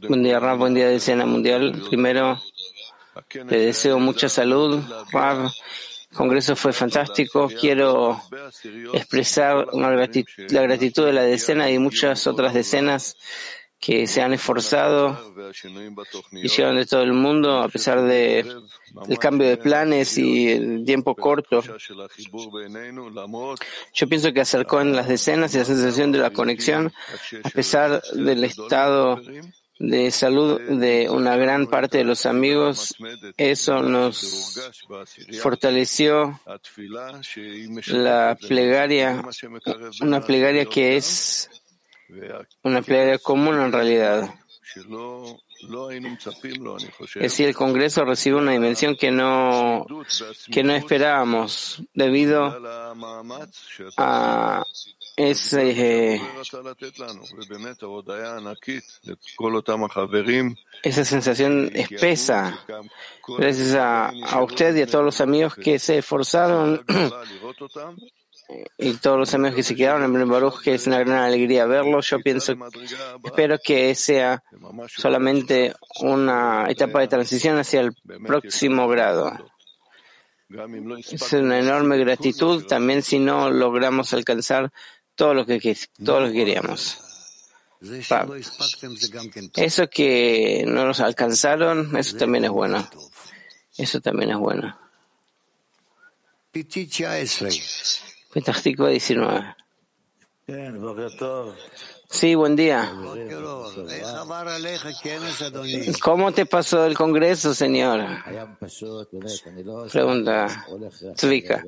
Buen 0.08 0.22
día, 0.22 0.38
Rav. 0.38 0.58
Buen 0.58 0.74
día 0.74 0.86
de 0.86 0.94
escena 0.94 1.26
mundial. 1.26 1.82
Primero, 1.88 2.40
le 3.48 3.58
deseo 3.58 3.98
mucha 3.98 4.28
salud, 4.28 4.80
Rav. 5.10 5.46
El 5.46 6.16
congreso 6.16 6.54
fue 6.54 6.72
fantástico. 6.72 7.50
Quiero 7.60 8.22
expresar 8.92 9.70
una 9.72 9.90
gratitud, 9.90 10.32
la 10.50 10.62
gratitud 10.62 11.06
de 11.06 11.12
la 11.12 11.22
decena 11.22 11.68
y 11.72 11.80
muchas 11.80 12.24
otras 12.28 12.54
decenas 12.54 13.16
que 13.84 14.06
se 14.06 14.22
han 14.22 14.32
esforzado 14.32 15.34
llevan 16.32 16.76
de 16.76 16.86
todo 16.86 17.02
el 17.02 17.12
mundo 17.12 17.58
a 17.58 17.68
pesar 17.68 18.00
de 18.02 18.38
el 19.08 19.18
cambio 19.18 19.46
de 19.46 19.58
planes 19.58 20.16
y 20.16 20.48
el 20.48 20.84
tiempo 20.86 21.14
corto. 21.14 21.62
Yo 23.92 24.08
pienso 24.08 24.32
que 24.32 24.40
acercó 24.40 24.80
en 24.80 24.96
las 24.96 25.06
decenas 25.06 25.54
y 25.54 25.58
la 25.58 25.66
sensación 25.66 26.12
de 26.12 26.18
la 26.18 26.30
conexión, 26.30 26.94
a 27.42 27.50
pesar 27.50 28.02
del 28.14 28.44
estado 28.44 29.20
de 29.78 30.10
salud 30.10 30.58
de 30.62 31.10
una 31.10 31.36
gran 31.36 31.66
parte 31.66 31.98
de 31.98 32.04
los 32.04 32.24
amigos, 32.24 32.94
eso 33.36 33.82
nos 33.82 34.56
fortaleció 35.42 36.40
la 37.88 38.38
plegaria, 38.48 39.22
una 40.00 40.24
plegaria 40.24 40.64
que 40.64 40.96
es 40.96 41.50
una 42.62 42.82
plegaria 42.82 43.18
común 43.18 43.60
en 43.60 43.72
realidad. 43.72 44.34
Es 47.14 47.14
decir, 47.14 47.48
el 47.48 47.54
Congreso 47.54 48.04
recibe 48.04 48.38
una 48.38 48.52
dimensión 48.52 48.96
que 48.96 49.10
no, 49.10 49.86
que 50.50 50.62
no 50.62 50.74
esperábamos 50.74 51.82
debido 51.94 52.44
a 53.96 54.64
ese, 55.16 56.20
esa 60.82 61.04
sensación 61.04 61.70
espesa. 61.72 62.58
Gracias 63.38 63.74
a, 63.74 64.08
a 64.08 64.42
usted 64.42 64.74
y 64.76 64.82
a 64.82 64.86
todos 64.86 65.04
los 65.04 65.20
amigos 65.20 65.54
que 65.54 65.78
se 65.78 65.98
esforzaron 65.98 66.84
y 68.78 68.94
todos 68.94 69.18
los 69.18 69.34
amigos 69.34 69.56
que 69.56 69.62
se 69.62 69.74
quedaron 69.74 70.04
en 70.04 70.28
Baruch, 70.28 70.62
que 70.62 70.74
es 70.74 70.86
una 70.86 70.98
gran 70.98 71.18
alegría 71.18 71.66
verlos. 71.66 72.08
Yo 72.10 72.18
pienso, 72.20 72.54
espero 73.24 73.58
que 73.62 73.94
sea 73.94 74.42
solamente 74.88 75.74
una 76.00 76.66
etapa 76.68 77.00
de 77.00 77.08
transición 77.08 77.58
hacia 77.58 77.80
el 77.80 77.94
próximo 78.26 78.86
grado. 78.88 79.32
Es 81.10 81.32
una 81.32 81.58
enorme 81.58 81.98
gratitud 81.98 82.66
también 82.66 83.02
si 83.02 83.18
no 83.18 83.50
logramos 83.50 84.12
alcanzar 84.12 84.70
todo 85.14 85.34
lo 85.34 85.46
que, 85.46 85.76
todo 86.04 86.20
lo 86.20 86.26
que 86.28 86.34
queríamos. 86.34 87.00
Eso 89.56 89.88
que 89.88 90.64
no 90.66 90.86
nos 90.86 91.00
alcanzaron, 91.00 91.96
eso 91.96 92.16
también 92.16 92.44
es 92.44 92.50
bueno. 92.50 92.88
Eso 93.76 94.00
también 94.00 94.30
es 94.30 94.38
bueno. 94.38 94.78
Petah 98.34 98.52
19. 98.52 99.56
Sí, 102.10 102.34
buen 102.34 102.56
día. 102.56 102.92
¿Cómo 106.02 106.32
te 106.32 106.44
pasó 106.44 106.84
el 106.84 106.96
Congreso, 106.96 107.54
señor? 107.54 108.04
Pregunta 109.92 110.66
Zvika. 111.16 111.64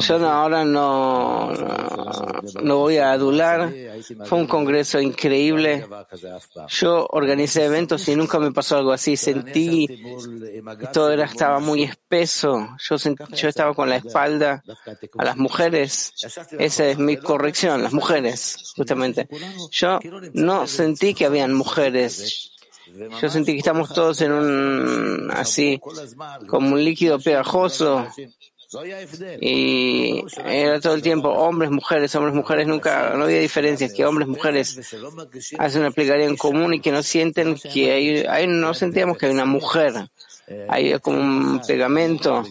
Yo 0.00 0.18
no, 0.18 0.28
ahora 0.28 0.64
no, 0.64 1.52
no, 2.62 2.78
voy 2.78 2.96
a 2.96 3.12
adular. 3.12 3.70
Fue 4.24 4.38
un 4.38 4.46
congreso 4.46 4.98
increíble. 4.98 5.86
Yo 6.68 7.06
organicé 7.10 7.66
eventos 7.66 8.08
y 8.08 8.16
nunca 8.16 8.38
me 8.38 8.50
pasó 8.50 8.78
algo 8.78 8.92
así. 8.92 9.16
Sentí 9.16 9.86
que 9.86 10.86
todo 10.90 11.12
era, 11.12 11.26
estaba 11.26 11.58
muy 11.58 11.82
espeso. 11.82 12.68
Yo, 12.78 12.96
yo 12.96 13.48
estaba 13.48 13.74
con 13.74 13.90
la 13.90 13.96
espalda 13.96 14.62
a 15.18 15.24
las 15.24 15.36
mujeres. 15.36 16.14
Esa 16.58 16.86
es 16.86 16.98
mi 16.98 17.18
corrección, 17.18 17.82
las 17.82 17.92
mujeres, 17.92 18.72
justamente. 18.74 19.28
Yo 19.70 19.98
no 20.32 20.66
sentí 20.66 21.12
que 21.12 21.26
habían 21.26 21.52
mujeres. 21.52 22.52
Yo 23.20 23.28
sentí 23.28 23.52
que 23.52 23.58
estamos 23.58 23.92
todos 23.92 24.20
en 24.20 24.32
un, 24.32 25.30
así, 25.30 25.80
como 26.46 26.74
un 26.74 26.84
líquido 26.84 27.18
pegajoso 27.18 28.06
y 29.40 30.24
era 30.44 30.80
todo 30.80 30.94
el 30.94 31.02
tiempo 31.02 31.28
hombres, 31.28 31.70
mujeres, 31.70 32.14
hombres, 32.14 32.34
mujeres, 32.34 32.66
nunca, 32.66 33.14
no 33.16 33.24
había 33.24 33.40
diferencias, 33.40 33.92
que 33.92 34.04
hombres, 34.04 34.28
mujeres 34.28 34.78
hacen 35.58 35.80
una 35.80 35.90
plegaria 35.90 36.26
en 36.26 36.36
común 36.36 36.74
y 36.74 36.80
que 36.80 36.90
no 36.90 37.02
sienten 37.02 37.56
que 37.56 37.92
hay, 37.92 38.24
hay 38.26 38.46
no 38.46 38.72
sentíamos 38.72 39.18
que 39.18 39.26
hay 39.26 39.32
una 39.32 39.44
mujer. 39.44 39.92
Hay 40.68 40.98
como 41.00 41.20
un 41.20 41.60
pegamento, 41.66 42.44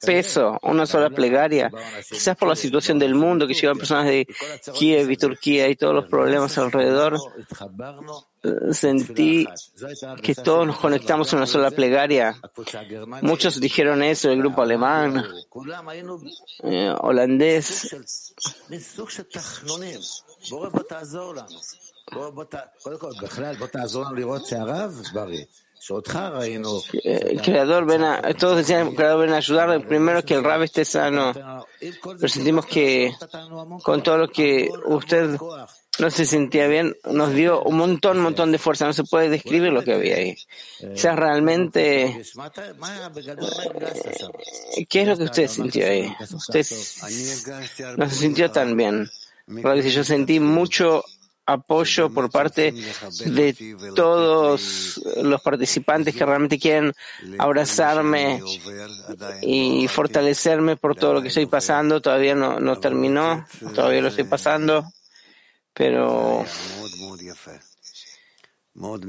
peso, 0.00 0.58
una 0.62 0.86
sola 0.86 1.10
plegaria. 1.10 1.70
Quizás 2.08 2.36
por 2.36 2.48
la 2.48 2.56
situación 2.56 2.98
del 2.98 3.14
mundo, 3.14 3.46
que 3.46 3.54
llevan 3.54 3.78
personas 3.78 4.06
de 4.06 4.26
Kiev 4.74 5.10
y 5.10 5.16
Turquía 5.16 5.68
y 5.68 5.76
todos 5.76 5.94
los 5.94 6.06
problemas 6.06 6.56
alrededor, 6.58 7.18
sentí 8.72 9.46
que 10.22 10.34
todos 10.34 10.66
nos 10.66 10.78
conectamos 10.78 11.32
en 11.32 11.38
una 11.38 11.46
sola 11.46 11.70
plegaria. 11.70 12.40
Muchos 13.22 13.60
dijeron 13.60 14.02
eso, 14.02 14.30
el 14.30 14.38
grupo 14.38 14.62
alemán, 14.62 15.24
eh, 16.62 16.94
holandés. 17.00 17.96
El 27.04 27.40
creador 27.42 27.86
ven 27.86 28.02
a, 28.02 28.22
todos 28.34 28.58
decían, 28.58 28.88
el 28.88 28.94
creador 28.94 29.20
ven 29.20 29.34
a 29.34 29.36
ayudar 29.36 29.86
primero 29.86 30.24
que 30.24 30.34
el 30.34 30.44
rab 30.44 30.62
esté 30.62 30.84
sano. 30.84 31.32
Pero 31.80 32.28
sentimos 32.28 32.66
que 32.66 33.12
con 33.82 34.02
todo 34.02 34.18
lo 34.18 34.28
que 34.28 34.68
usted 34.86 35.38
no 35.98 36.10
se 36.10 36.26
sentía 36.26 36.66
bien, 36.66 36.94
nos 37.10 37.32
dio 37.32 37.62
un 37.62 37.76
montón, 37.76 38.18
un 38.18 38.24
montón 38.24 38.52
de 38.52 38.58
fuerza. 38.58 38.86
No 38.86 38.92
se 38.92 39.04
puede 39.04 39.28
describir 39.28 39.72
lo 39.72 39.82
que 39.82 39.94
había 39.94 40.16
ahí. 40.16 40.36
O 40.92 40.96
sea, 40.96 41.16
realmente, 41.16 42.22
¿qué 44.88 45.02
es 45.02 45.08
lo 45.08 45.16
que 45.16 45.24
usted 45.24 45.48
sintió 45.48 45.86
ahí? 45.86 46.12
Usted 46.20 46.66
no 47.96 48.08
se 48.10 48.16
sintió 48.16 48.50
tan 48.50 48.76
bien. 48.76 49.08
Yo 49.46 50.04
sentí 50.04 50.40
mucho 50.40 51.04
apoyo 51.46 52.10
por 52.10 52.30
parte 52.30 52.74
de 53.24 53.76
todos 53.94 55.00
los 55.22 55.40
participantes 55.40 56.14
que 56.14 56.26
realmente 56.26 56.58
quieren 56.58 56.92
abrazarme 57.38 58.42
y 59.42 59.86
fortalecerme 59.88 60.76
por 60.76 60.96
todo 60.96 61.14
lo 61.14 61.22
que 61.22 61.28
estoy 61.28 61.46
pasando. 61.46 62.00
Todavía 62.00 62.34
no, 62.34 62.58
no 62.58 62.78
terminó, 62.78 63.46
todavía 63.74 64.02
lo 64.02 64.08
estoy 64.08 64.24
pasando, 64.24 64.84
pero 65.72 66.44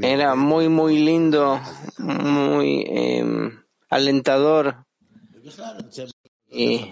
era 0.02 0.36
muy, 0.36 0.69
muy 0.69 1.00
lindo, 1.00 1.60
muy 1.97 2.86
eh, 2.88 3.52
alentador 3.89 4.86
y 6.50 6.89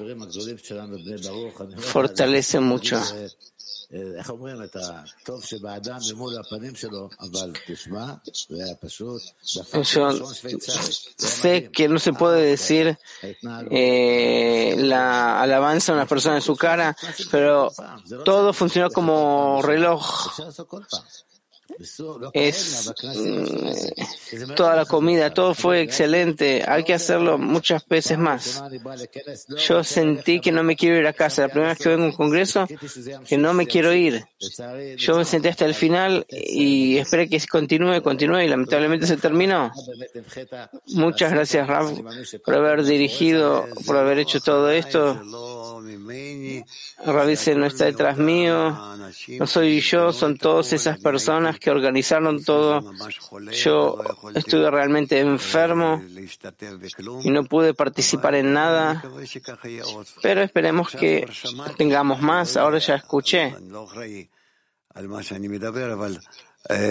fortalece 1.77 2.59
mucho. 2.59 3.01
Yo 9.51 9.63
sé 11.17 11.69
que 11.71 11.87
no 11.87 11.99
se 11.99 12.13
puede 12.13 12.41
decir 12.41 12.97
eh, 13.71 14.75
la 14.77 15.41
alabanza 15.41 15.91
a 15.91 15.95
una 15.95 16.05
persona 16.05 16.35
en 16.35 16.41
su 16.41 16.55
cara, 16.55 16.95
pero 17.31 17.71
todo 18.23 18.53
funcionó 18.53 18.89
como 18.89 19.61
reloj 19.61 20.03
es 22.33 22.93
mm, 23.03 24.53
toda 24.55 24.75
la 24.75 24.85
comida, 24.85 25.33
todo 25.33 25.53
fue 25.53 25.81
excelente. 25.81 26.63
Hay 26.67 26.83
que 26.83 26.93
hacerlo 26.93 27.37
muchas 27.37 27.85
veces 27.87 28.17
más. 28.17 28.63
Yo 29.57 29.83
sentí 29.83 30.39
que 30.39 30.51
no 30.51 30.63
me 30.63 30.75
quiero 30.75 30.97
ir 30.97 31.07
a 31.07 31.13
casa. 31.13 31.43
La 31.43 31.49
primera 31.49 31.69
vez 31.69 31.79
que 31.79 31.89
vengo 31.89 32.03
a 32.03 32.07
un 32.07 32.13
congreso, 32.13 32.67
que 33.27 33.37
no 33.37 33.53
me 33.53 33.67
quiero 33.67 33.93
ir. 33.93 34.25
Yo 34.97 35.17
me 35.17 35.25
senté 35.25 35.49
hasta 35.49 35.65
el 35.65 35.73
final 35.73 36.25
y 36.29 36.97
esperé 36.97 37.27
que 37.27 37.39
continúe, 37.47 38.01
continúe 38.01 38.41
y 38.41 38.47
lamentablemente 38.47 39.07
se 39.07 39.17
terminó. 39.17 39.71
Muchas 40.87 41.31
gracias, 41.31 41.67
Raf, 41.67 41.91
por 42.43 42.55
haber 42.55 42.83
dirigido, 42.83 43.65
por 43.85 43.97
haber 43.97 44.19
hecho 44.19 44.39
todo 44.39 44.71
esto. 44.71 45.21
Rav 47.05 47.27
no 47.55 47.65
está 47.65 47.85
detrás 47.85 48.17
mío, 48.17 48.77
no 49.39 49.47
soy 49.47 49.79
yo, 49.81 50.13
son 50.13 50.37
todas 50.37 50.73
esas 50.73 50.99
personas 50.99 51.54
que 51.59 51.71
organizaron 51.71 52.43
todo. 52.43 52.83
Yo 53.51 53.97
estuve 54.33 54.69
realmente 54.71 55.19
enfermo 55.19 56.01
y 57.23 57.29
no 57.29 57.43
pude 57.45 57.73
participar 57.73 58.35
en 58.35 58.53
nada, 58.53 59.03
pero 60.21 60.41
esperemos 60.41 60.91
que 60.91 61.27
tengamos 61.77 62.21
más. 62.21 62.57
Ahora 62.57 62.79
ya 62.79 62.95
escuché. 62.95 63.53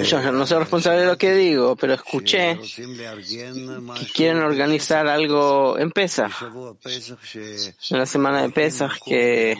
Yo 0.04 0.30
no 0.30 0.46
soy 0.46 0.60
responsable 0.60 1.00
de 1.00 1.06
lo 1.06 1.18
que 1.18 1.32
digo, 1.32 1.74
pero 1.74 1.94
escuché 1.94 2.56
que 2.60 4.06
quieren 4.14 4.38
organizar 4.42 5.08
algo 5.08 5.76
en 5.78 5.90
Pesach, 5.90 6.32
en 7.90 7.98
la 7.98 8.06
semana 8.06 8.42
de 8.42 8.50
Pesach, 8.50 8.92
que 9.04 9.56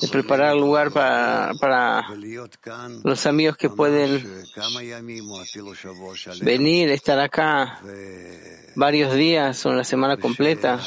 de 0.00 0.08
preparar 0.08 0.56
lugar 0.56 0.92
para, 0.92 1.52
para 1.60 2.06
los 3.02 3.26
amigos 3.26 3.58
que 3.58 3.68
pueden 3.68 4.24
venir, 6.40 6.88
estar 6.90 7.18
acá 7.18 7.80
varios 8.76 9.14
días 9.14 9.66
o 9.66 9.70
una 9.70 9.84
semana 9.84 10.16
completa 10.16 10.80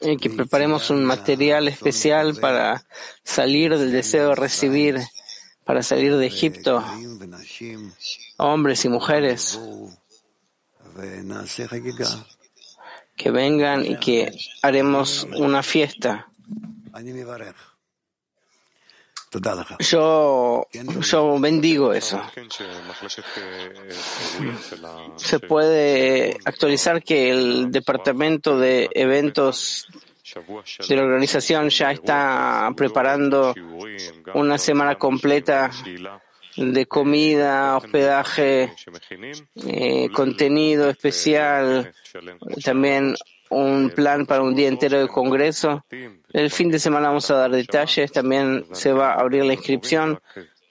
y 0.00 0.16
que 0.16 0.30
preparemos 0.30 0.90
un 0.90 1.04
material 1.04 1.68
especial 1.68 2.36
para 2.36 2.84
salir 3.24 3.76
del 3.76 3.92
deseo 3.92 4.30
de 4.30 4.34
recibir 4.34 5.00
para 5.66 5.82
salir 5.82 6.16
de 6.16 6.26
Egipto, 6.26 6.82
hombres 8.36 8.84
y 8.84 8.88
mujeres, 8.88 9.58
que 13.16 13.30
vengan 13.32 13.84
y 13.84 13.96
que 13.96 14.32
haremos 14.62 15.26
una 15.34 15.64
fiesta. 15.64 16.28
Yo, 19.80 20.66
yo 21.02 21.40
bendigo 21.40 21.92
eso. 21.92 22.22
Se 25.16 25.40
puede 25.40 26.38
actualizar 26.44 27.02
que 27.02 27.30
el 27.30 27.70
departamento 27.70 28.58
de 28.58 28.88
eventos 28.92 29.86
de 30.88 30.96
la 30.96 31.02
organización 31.02 31.68
ya 31.70 31.92
está 31.92 32.70
preparando 32.76 33.54
una 34.34 34.58
semana 34.58 34.96
completa 34.96 35.70
de 36.56 36.86
comida, 36.86 37.76
hospedaje, 37.76 38.72
eh, 39.66 40.08
contenido 40.12 40.88
especial, 40.88 41.92
también 42.64 43.14
un 43.50 43.90
plan 43.90 44.26
para 44.26 44.42
un 44.42 44.54
día 44.54 44.68
entero 44.68 45.00
de 45.00 45.08
congreso. 45.08 45.84
El 46.32 46.50
fin 46.50 46.70
de 46.70 46.78
semana 46.78 47.08
vamos 47.08 47.30
a 47.30 47.36
dar 47.36 47.50
detalles, 47.50 48.12
también 48.12 48.66
se 48.72 48.92
va 48.92 49.12
a 49.12 49.20
abrir 49.20 49.44
la 49.44 49.54
inscripción, 49.54 50.20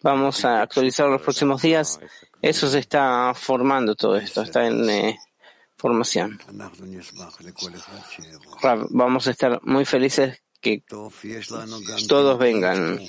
vamos 0.02 0.46
a 0.46 0.62
actualizar 0.62 1.08
los 1.10 1.22
próximos 1.22 1.62
días. 1.62 2.00
Eso 2.42 2.68
se 2.68 2.80
está 2.80 3.34
formando 3.34 3.96
todo 3.96 4.18
esto, 4.18 4.42
está 4.44 4.68
en 4.68 4.90
eh, 4.90 5.20
formación. 5.78 6.40
Vamos 8.90 9.28
a 9.28 9.32
estar 9.32 9.60
muy 9.64 9.86
felices 9.86 10.42
que 10.62 10.84
todos 12.08 12.40
vengan. 12.40 13.00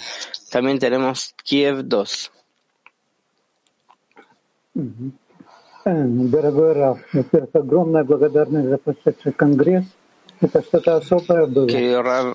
También 0.50 0.78
tenemos 0.78 1.34
Kiev 1.42 1.84
2. 1.84 2.32
Дорогой 5.85 6.73
Раф, 6.73 6.99
во-первых, 7.11 7.49
огромная 7.53 8.03
благодарность 8.03 8.69
за 8.69 8.77
прошедший 8.77 9.33
конгресс. 9.33 9.85
Querido 11.67 12.01
Rab, 12.01 12.33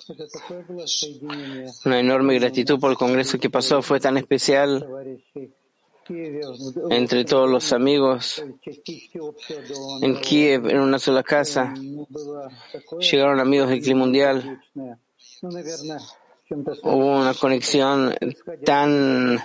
una 1.84 1.98
enorme 2.00 2.38
gratitud 2.38 2.78
por 2.78 2.92
el 2.92 2.96
congreso 2.96 3.36
que 3.38 3.50
pasó, 3.50 3.82
fue 3.82 3.98
tan 3.98 4.16
especial 4.16 4.86
entre 6.90 7.24
todos 7.24 7.50
los 7.50 7.72
amigos 7.72 8.44
en 10.02 10.20
Kiev, 10.20 10.68
en 10.68 10.78
una 10.78 11.00
sola 11.00 11.24
casa. 11.24 11.74
Llegaron 13.00 13.40
amigos 13.40 13.70
del 13.70 13.82
clima 13.82 14.00
mundial. 14.00 14.60
Hubo 16.84 17.20
una 17.20 17.34
conexión 17.34 18.14
tan 18.64 19.40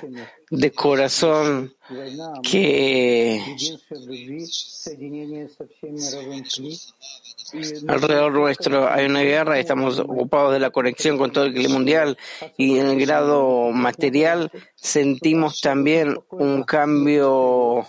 de 0.50 0.70
corazón 0.70 1.74
que 2.42 3.40
alrededor 7.88 8.32
nuestro 8.32 8.88
hay 8.88 9.06
una 9.06 9.22
guerra 9.22 9.59
estamos 9.59 9.98
ocupados 9.98 10.52
de 10.52 10.61
la 10.61 10.70
conexión 10.70 11.18
con 11.18 11.32
todo 11.32 11.44
el 11.44 11.54
clima 11.54 11.74
mundial 11.74 12.16
y 12.56 12.78
en 12.78 12.87
el 12.87 13.00
grado 13.00 13.70
material 13.70 14.50
sentimos 14.74 15.61
también 15.61 16.18
un 16.30 16.62
cambio. 16.62 17.87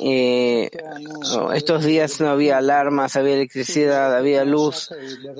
Eh, 0.00 0.70
estos 1.54 1.84
días 1.84 2.20
no 2.20 2.30
había 2.30 2.58
alarmas, 2.58 3.16
había 3.16 3.34
electricidad, 3.34 4.16
había 4.16 4.44
luz, 4.44 4.90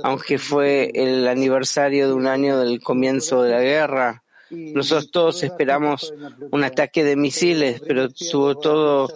aunque 0.05 0.39
fue 0.39 0.91
el 0.95 1.27
aniversario 1.27 2.09
de 2.09 2.15
un 2.15 2.27
año 2.27 2.59
del 2.59 2.81
comienzo 2.81 3.43
de 3.43 3.51
la 3.51 3.61
guerra. 3.61 4.25
Nosotros 4.51 5.11
todos 5.11 5.43
esperamos 5.43 6.13
un 6.51 6.65
ataque 6.65 7.05
de 7.05 7.17
misiles, 7.17 7.81
pero 7.81 8.05
estuvo 8.05 8.57
todo 8.59 9.09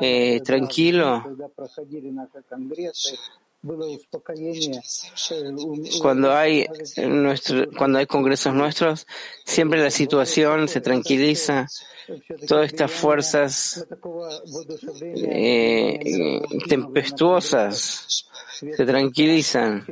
eh, 0.00 0.40
tranquilo. 0.42 1.24
Cuando 6.00 6.32
hay, 6.32 6.66
nuestro, 6.96 7.66
cuando 7.76 7.98
hay 7.98 8.06
congresos 8.06 8.54
nuestros, 8.54 9.06
siempre 9.44 9.82
la 9.82 9.90
situación 9.90 10.66
se 10.66 10.80
tranquiliza. 10.80 11.66
Todas 12.48 12.72
estas 12.72 12.90
fuerzas 12.90 13.86
eh, 15.02 16.40
tempestuosas 16.68 18.26
se 18.60 18.86
tranquilizan. 18.86 19.84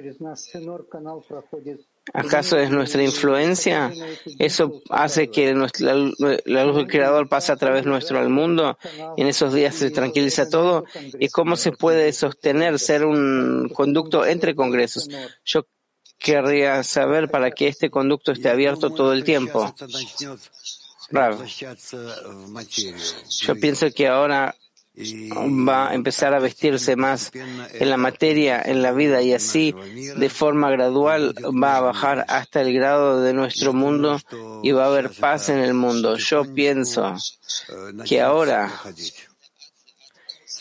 ¿Acaso 2.13 2.59
es 2.59 2.71
nuestra 2.71 3.03
influencia? 3.03 3.93
Eso 4.39 4.83
hace 4.91 5.31
que 5.31 5.55
la 5.55 6.65
luz 6.65 6.77
del 6.77 6.87
Creador 6.87 7.29
pase 7.29 7.53
a 7.53 7.57
través 7.57 7.85
nuestro 7.85 8.19
al 8.19 8.29
mundo 8.29 8.79
en 9.17 9.27
esos 9.27 9.53
días 9.53 9.75
se 9.75 9.91
tranquiliza 9.91 10.49
todo. 10.49 10.85
¿Y 11.19 11.29
cómo 11.29 11.57
se 11.57 11.73
puede 11.73 12.13
sostener 12.13 12.79
ser 12.79 13.05
un 13.05 13.71
conducto 13.75 14.25
entre 14.25 14.55
congresos? 14.55 15.09
Yo 15.45 15.67
querría 16.19 16.83
saber 16.83 17.31
para 17.31 17.51
que 17.51 17.69
este 17.69 17.91
conducto 17.91 18.33
esté 18.33 18.49
abierto 18.49 18.91
todo 18.91 19.13
el 19.13 19.25
tiempo. 19.25 19.75
Yo 23.41 23.57
pienso 23.57 23.91
que 23.91 24.09
ahora 24.09 24.55
va 24.99 25.91
a 25.91 25.95
empezar 25.95 26.35
a 26.35 26.41
vestirse 26.41 26.97
más 26.97 27.31
en 27.35 27.91
la 27.91 27.97
materia, 27.97 28.63
en 28.65 28.83
la 28.83 28.93
vida, 28.93 29.23
y 29.23 29.33
así, 29.33 29.75
de 30.17 30.31
forma 30.31 30.71
gradual, 30.71 31.35
va 31.63 31.77
a 31.77 31.81
bajar 31.81 32.25
hasta 32.29 32.61
el 32.61 32.73
grado 32.73 33.21
de 33.21 33.33
nuestro 33.33 33.73
mundo 33.73 34.19
y 34.63 34.73
va 34.73 34.85
a 34.85 34.89
haber 34.89 35.11
paz 35.11 35.49
en 35.49 35.59
el 35.59 35.75
mundo. 35.75 36.17
Yo 36.17 36.45
pienso 36.53 37.17
que 38.07 38.21
ahora, 38.21 38.73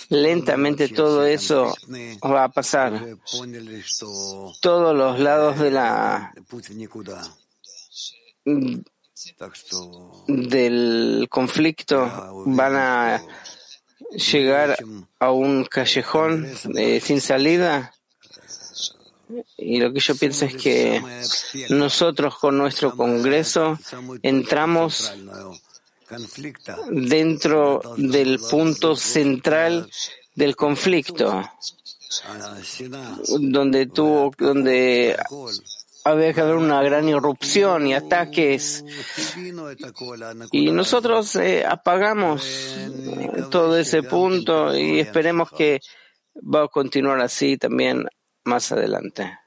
lentamente 0.09 0.87
todo 0.89 1.25
eso 1.25 1.73
va 2.23 2.45
a 2.45 2.49
pasar. 2.49 3.05
Todos 4.61 4.95
los 4.95 5.19
lados 5.19 5.59
de 5.59 5.71
la 5.71 6.33
del 10.27 11.27
conflicto 11.29 12.43
van 12.45 12.75
a 12.75 13.23
llegar 14.31 14.77
a 15.19 15.31
un 15.31 15.65
callejón 15.65 16.47
eh, 16.75 16.99
sin 16.99 17.21
salida. 17.21 17.93
Y 19.57 19.79
lo 19.79 19.91
que 19.91 19.99
yo 19.99 20.15
pienso 20.15 20.45
es 20.45 20.55
que 20.55 21.01
nosotros 21.69 22.37
con 22.37 22.57
nuestro 22.57 22.95
Congreso 22.95 23.77
entramos 24.23 25.13
dentro 26.89 27.81
del 27.97 28.39
punto 28.39 28.95
central 28.95 29.89
del 30.33 30.55
conflicto, 30.55 31.43
donde 33.39 33.87
tuvo, 33.87 34.31
donde 34.37 35.17
había 36.11 36.33
que 36.33 36.41
haber 36.41 36.55
una 36.55 36.81
gran 36.81 37.07
irrupción 37.09 37.87
y 37.87 37.93
ataques. 37.93 38.83
Y 40.51 40.71
nosotros 40.71 41.35
eh, 41.35 41.65
apagamos 41.65 42.75
eh, 42.77 43.43
todo 43.51 43.77
ese 43.77 44.03
punto 44.03 44.77
y 44.77 44.99
esperemos 44.99 45.51
que 45.51 45.79
va 46.35 46.63
a 46.63 46.67
continuar 46.67 47.19
así 47.21 47.57
también 47.57 48.05
más 48.43 48.71
adelante. 48.71 49.37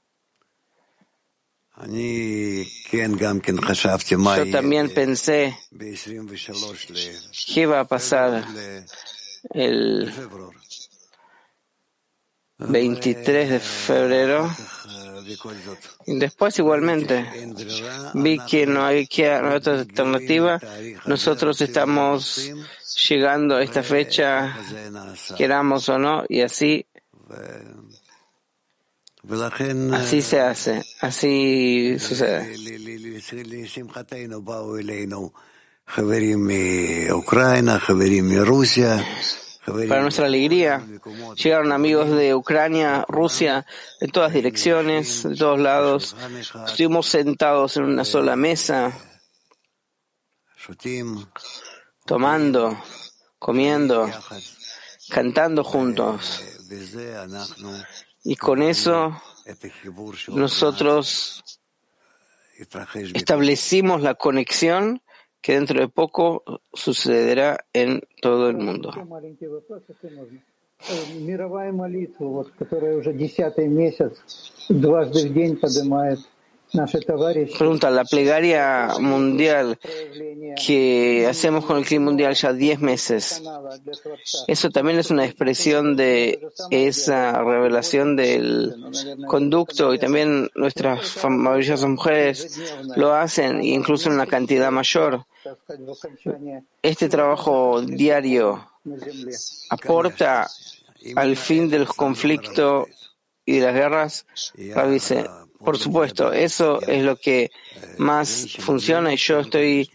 Yo 4.44 4.50
también 4.50 4.90
pensé 4.90 5.56
qué 7.54 7.66
va 7.66 7.80
a 7.80 7.84
pasar 7.86 8.44
el 9.54 10.12
23 12.58 13.48
de 13.48 13.60
febrero 13.60 14.50
después 16.06 16.58
igualmente 16.58 17.26
vi 18.14 18.38
que 18.38 18.66
no 18.66 18.84
hay, 18.84 19.06
que, 19.06 19.32
otra 19.32 19.80
alternativa. 19.80 20.60
Nosotros 21.06 21.60
estamos 21.60 22.50
llegando 23.08 23.56
a 23.56 23.62
esta 23.62 23.82
fecha, 23.82 24.56
queramos 25.36 25.88
o 25.88 25.98
no, 25.98 26.24
y 26.28 26.40
así 26.40 26.86
Así 29.94 30.22
se 30.22 30.40
hace, 30.40 30.82
así 31.00 31.98
sucede. 31.98 32.56
Para 39.66 40.02
nuestra 40.02 40.26
alegría, 40.26 40.82
llegaron 41.36 41.72
amigos 41.72 42.10
de 42.10 42.34
Ucrania, 42.34 43.04
Rusia, 43.08 43.66
de 44.00 44.08
todas 44.08 44.32
direcciones, 44.32 45.22
de 45.22 45.36
todos 45.36 45.58
lados. 45.58 46.16
Estuvimos 46.66 47.06
sentados 47.06 47.76
en 47.76 47.84
una 47.84 48.04
sola 48.04 48.36
mesa, 48.36 48.92
tomando, 52.06 52.82
comiendo, 53.38 54.10
cantando 55.10 55.62
juntos. 55.62 56.42
Y 58.24 58.36
con 58.36 58.62
eso 58.62 59.20
nosotros 60.28 61.44
establecimos 63.14 64.00
la 64.00 64.14
conexión 64.14 65.02
que 65.40 65.54
dentro 65.54 65.80
de 65.80 65.88
poco 65.88 66.42
sucederá 66.72 67.64
en 67.72 68.00
todo 68.20 68.50
el 68.50 68.56
mundo. 68.56 68.92
Pregunta, 77.58 77.90
la 77.90 78.04
plegaria 78.04 78.90
mundial 79.00 79.78
que 80.64 81.26
hacemos 81.28 81.64
con 81.64 81.78
el 81.78 81.84
clima 81.84 82.06
mundial 82.06 82.34
ya 82.34 82.52
10 82.52 82.80
meses, 82.80 83.42
¿eso 84.46 84.70
también 84.70 84.98
es 84.98 85.10
una 85.10 85.24
expresión 85.24 85.96
de 85.96 86.40
esa 86.70 87.42
revelación 87.42 88.14
del 88.16 88.76
conducto 89.26 89.94
y 89.94 89.98
también 89.98 90.48
nuestras 90.54 91.24
maravillosas 91.24 91.88
mujeres 91.88 92.60
lo 92.96 93.14
hacen, 93.14 93.64
incluso 93.64 94.08
en 94.08 94.14
una 94.14 94.26
cantidad 94.26 94.70
mayor? 94.70 95.24
Este 96.82 97.08
trabajo 97.08 97.80
diario 97.82 98.70
aporta 99.70 100.48
al 101.16 101.36
fin 101.36 101.68
del 101.68 101.86
conflicto 101.86 102.86
y 103.44 103.58
de 103.58 103.66
las 103.66 103.74
guerras, 103.74 104.26
dice, 104.90 105.26
por 105.64 105.78
supuesto, 105.78 106.32
eso 106.32 106.80
es 106.82 107.04
lo 107.04 107.16
que 107.16 107.50
más 107.98 108.56
funciona 108.58 109.12
y 109.12 109.16
yo 109.16 109.40
estoy 109.40 109.90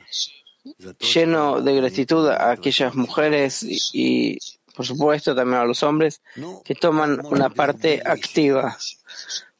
lleno 1.13 1.61
de 1.61 1.75
gratitud 1.75 2.27
a 2.27 2.51
aquellas 2.51 2.95
mujeres 2.95 3.65
y, 3.93 4.37
por 4.75 4.85
supuesto 4.85 5.35
también 5.35 5.61
a 5.61 5.65
los 5.65 5.83
hombres 5.83 6.21
que 6.63 6.75
toman 6.75 7.25
una 7.25 7.49
parte 7.49 8.01
activa. 8.05 8.77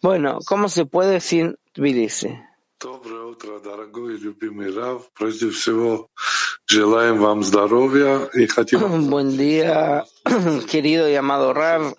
Bueno, 0.02 0.40
¿cómo 0.46 0.70
se 0.70 0.86
puede 0.86 1.20
sin 1.22 1.58
Tbilisi? 1.74 2.30
Buen 9.10 9.38
día, 9.38 10.04
querido 10.70 11.10
y 11.10 11.16
amado 11.16 11.54
Rav. 11.54 11.96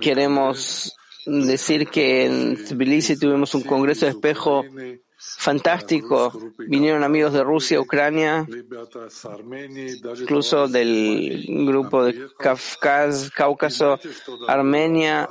Queremos 0.00 0.96
decir 1.28 1.88
que 1.88 2.24
en 2.26 2.64
Tbilisi 2.64 3.18
tuvimos 3.18 3.54
un 3.54 3.62
congreso 3.62 4.06
de 4.06 4.12
espejo 4.12 4.64
fantástico. 5.18 6.32
Vinieron 6.58 7.04
amigos 7.04 7.32
de 7.32 7.44
Rusia, 7.44 7.80
Ucrania, 7.80 8.46
incluso 10.20 10.68
del 10.68 11.44
grupo 11.66 12.04
de 12.04 12.28
Kafkaz, 12.38 13.30
Cáucaso, 13.30 13.98
Armenia 14.46 15.28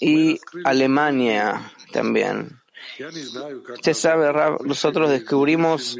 y 0.00 0.38
Alemania 0.64 1.72
también. 1.92 2.60
Usted 3.74 3.94
sabe, 3.94 4.32
nosotros 4.64 5.10
descubrimos 5.10 5.96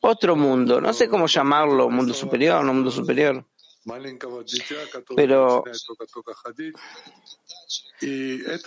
otro 0.00 0.36
mundo, 0.36 0.80
no 0.80 0.92
sé 0.92 1.08
cómo 1.08 1.26
llamarlo, 1.26 1.88
mundo 1.88 2.12
superior, 2.14 2.64
no 2.64 2.74
mundo 2.74 2.90
superior, 2.90 3.44
pero 5.14 5.64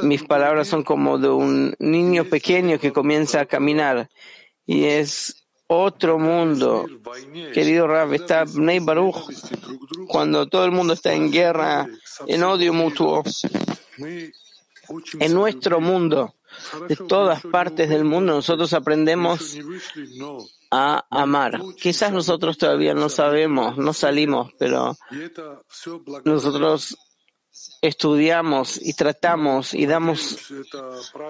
mis 0.01 0.23
palabras 0.23 0.67
son 0.67 0.84
como 0.84 1.17
de 1.17 1.29
un 1.29 1.75
niño 1.79 2.25
pequeño 2.25 2.79
que 2.79 2.93
comienza 2.93 3.41
a 3.41 3.45
caminar 3.45 4.10
y 4.65 4.86
es 4.86 5.39
otro 5.67 6.17
mundo. 6.17 6.88
Querido 7.53 7.88
Rav, 7.88 8.13
está 8.13 8.43
Bnei 8.43 8.79
Baruch 8.79 9.17
cuando 10.08 10.47
todo 10.47 10.65
el 10.65 10.71
mundo 10.71 10.93
está 10.93 11.13
en 11.13 11.32
guerra, 11.32 11.88
en 12.25 12.43
odio 12.43 12.73
mutuo. 12.73 13.23
En 15.19 15.34
nuestro 15.34 15.79
mundo, 15.79 16.36
de 16.88 16.95
todas 16.95 17.43
partes 17.43 17.89
del 17.89 18.03
mundo, 18.03 18.34
nosotros 18.34 18.73
aprendemos 18.73 19.58
a 20.71 21.05
amar. 21.10 21.60
Quizás 21.77 22.12
nosotros 22.12 22.58
todavía 22.58 22.93
no 22.93 23.10
sabemos, 23.10 23.77
no 23.77 23.93
salimos, 23.93 24.51
pero 24.58 24.95
nosotros 26.25 26.97
estudiamos 27.82 28.79
y 28.82 28.93
tratamos 28.93 29.73
y 29.73 29.86
damos 29.86 30.51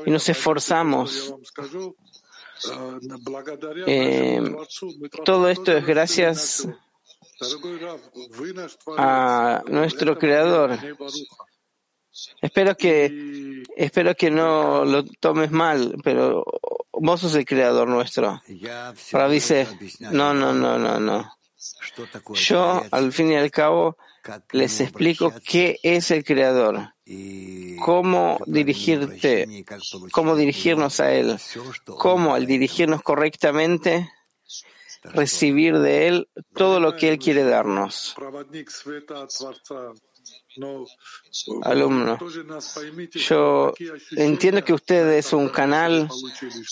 y 0.06 0.12
nos 0.12 0.28
esforzamos. 0.30 1.34
Eh, 3.88 4.41
todo 5.23 5.49
esto 5.49 5.71
es 5.71 5.86
gracias 5.86 6.67
a 8.97 9.63
nuestro 9.67 10.17
Creador. 10.17 10.78
Espero 12.41 12.76
que, 12.76 13.63
espero 13.76 14.15
que 14.15 14.32
no 14.32 14.84
lo 14.86 15.04
tomes 15.04 15.52
mal, 15.52 15.95
pero 16.04 16.43
vos 16.91 17.22
sos 17.22 17.36
el 17.36 17.45
creador 17.45 17.88
nuestro. 17.88 18.41
Ahora 19.13 19.30
dice, 19.30 19.67
no, 20.12 20.34
no, 20.34 20.54
no, 20.54 20.78
no, 20.78 21.00
no. 21.00 21.34
Yo, 22.34 22.84
al 22.91 23.12
fin 23.12 23.32
y 23.32 23.36
al 23.36 23.52
cabo, 23.52 23.98
les 24.52 24.80
explico 24.82 25.34
qué 25.45 25.80
es 25.84 26.12
el 26.12 26.24
creador, 26.24 26.93
cómo 27.84 28.39
dirigirte, 28.45 29.65
cómo 30.12 30.36
dirigirnos 30.36 31.00
a 31.00 31.12
él, 31.12 31.38
cómo 31.86 32.36
al 32.36 32.45
dirigirnos 32.45 33.02
correctamente 33.02 34.10
recibir 35.04 35.78
de 35.80 36.08
él 36.08 36.30
todo 36.54 36.80
lo 36.80 36.98
que 36.98 37.10
él 37.10 37.19
quiere 37.19 37.43
darnos 37.45 38.15
alumno. 41.63 42.17
Yo 43.13 43.74
entiendo 44.12 44.63
que 44.63 44.74
usted 44.74 45.13
es 45.13 45.34
un 45.34 45.50
canal 45.50 46.10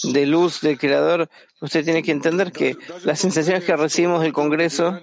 de 0.04 0.26
luz 0.26 0.62
del 0.62 0.78
Creador. 0.78 1.30
Usted 1.60 1.84
tiene 1.84 2.04
que 2.04 2.12
entender 2.12 2.52
que 2.52 2.78
las 3.04 3.20
sensaciones 3.20 3.64
que 3.64 3.76
recibimos 3.76 4.22
del 4.22 4.34
Congreso, 4.34 5.00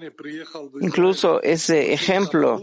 incluso 0.81 1.43
ese 1.43 1.93
ejemplo 1.93 2.61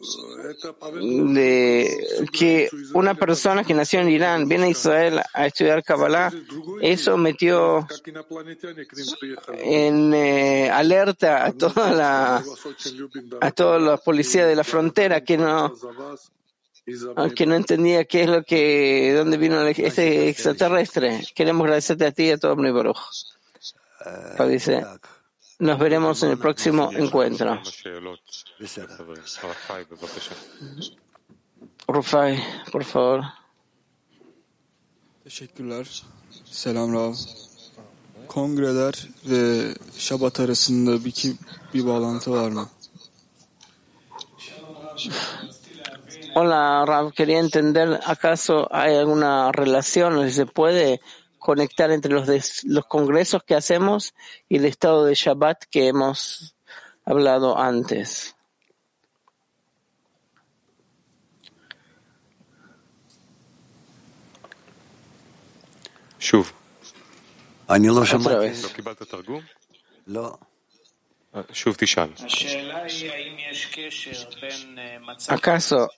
de 0.00 2.26
que 2.32 2.70
una 2.94 3.14
persona 3.14 3.64
que 3.64 3.74
nació 3.74 4.00
en 4.00 4.08
Irán 4.08 4.48
viene 4.48 4.66
a 4.66 4.70
Israel 4.70 5.20
a 5.34 5.46
estudiar 5.46 5.84
Kabbalah, 5.84 6.32
eso 6.80 7.18
metió 7.18 7.86
en 9.58 10.14
eh, 10.14 10.70
alerta 10.70 11.44
a 11.44 11.52
toda 11.52 11.92
la 11.92 12.44
a 13.40 13.50
toda 13.50 13.78
la 13.78 13.96
policía 13.98 14.46
de 14.46 14.56
la 14.56 14.64
frontera 14.64 15.22
que 15.22 15.36
no 15.36 15.74
que 17.36 17.46
no 17.46 17.54
entendía 17.54 18.04
qué 18.04 18.22
es 18.22 18.28
lo 18.28 18.42
que 18.42 19.12
dónde 19.14 19.36
vino 19.36 19.62
este 19.66 20.30
extraterrestre. 20.30 21.20
Queremos 21.34 21.64
agradecerte 21.64 22.06
a 22.06 22.12
ti 22.12 22.24
y 22.24 22.30
a 22.30 22.38
todo 22.38 22.56
mi 22.56 22.70
Baruch. 22.70 22.96
Dice, 24.48 24.82
nos 25.60 25.78
veremos 25.78 26.22
en 26.22 26.30
el 26.30 26.38
próximo 26.38 26.90
encuentro. 26.92 27.60
Rufai, 31.86 32.42
por 32.72 32.84
favor. 32.84 33.24
Selam 36.50 36.94
Rav. 36.94 37.14
Kongreler 38.26 38.94
ve 39.24 39.74
Şabat 39.98 40.40
arasında 40.40 41.04
bir, 41.04 41.14
bir 41.74 41.86
bağlantı 41.86 42.30
var 42.30 42.50
mı? 42.50 42.68
Hola, 46.34 46.86
Rav. 46.86 47.10
Quería 47.10 47.40
entender, 47.40 48.00
¿acaso 48.06 48.68
hay 48.70 48.96
alguna 48.96 49.50
relación? 49.52 50.30
Se 50.30 50.46
puede 50.46 51.00
conectar 51.40 51.90
entre 51.90 52.12
los, 52.12 52.62
los 52.64 52.86
congresos 52.86 53.42
que 53.42 53.56
hacemos 53.56 54.14
y 54.48 54.58
el 54.58 54.66
estado 54.66 55.04
de 55.04 55.14
Shabbat 55.14 55.64
que 55.70 55.88
hemos 55.88 56.54
hablado 57.04 57.58
antes. 57.58 58.36
Otra 68.26 68.38
vez. 68.38 68.62
¿Acaso, 75.28 75.90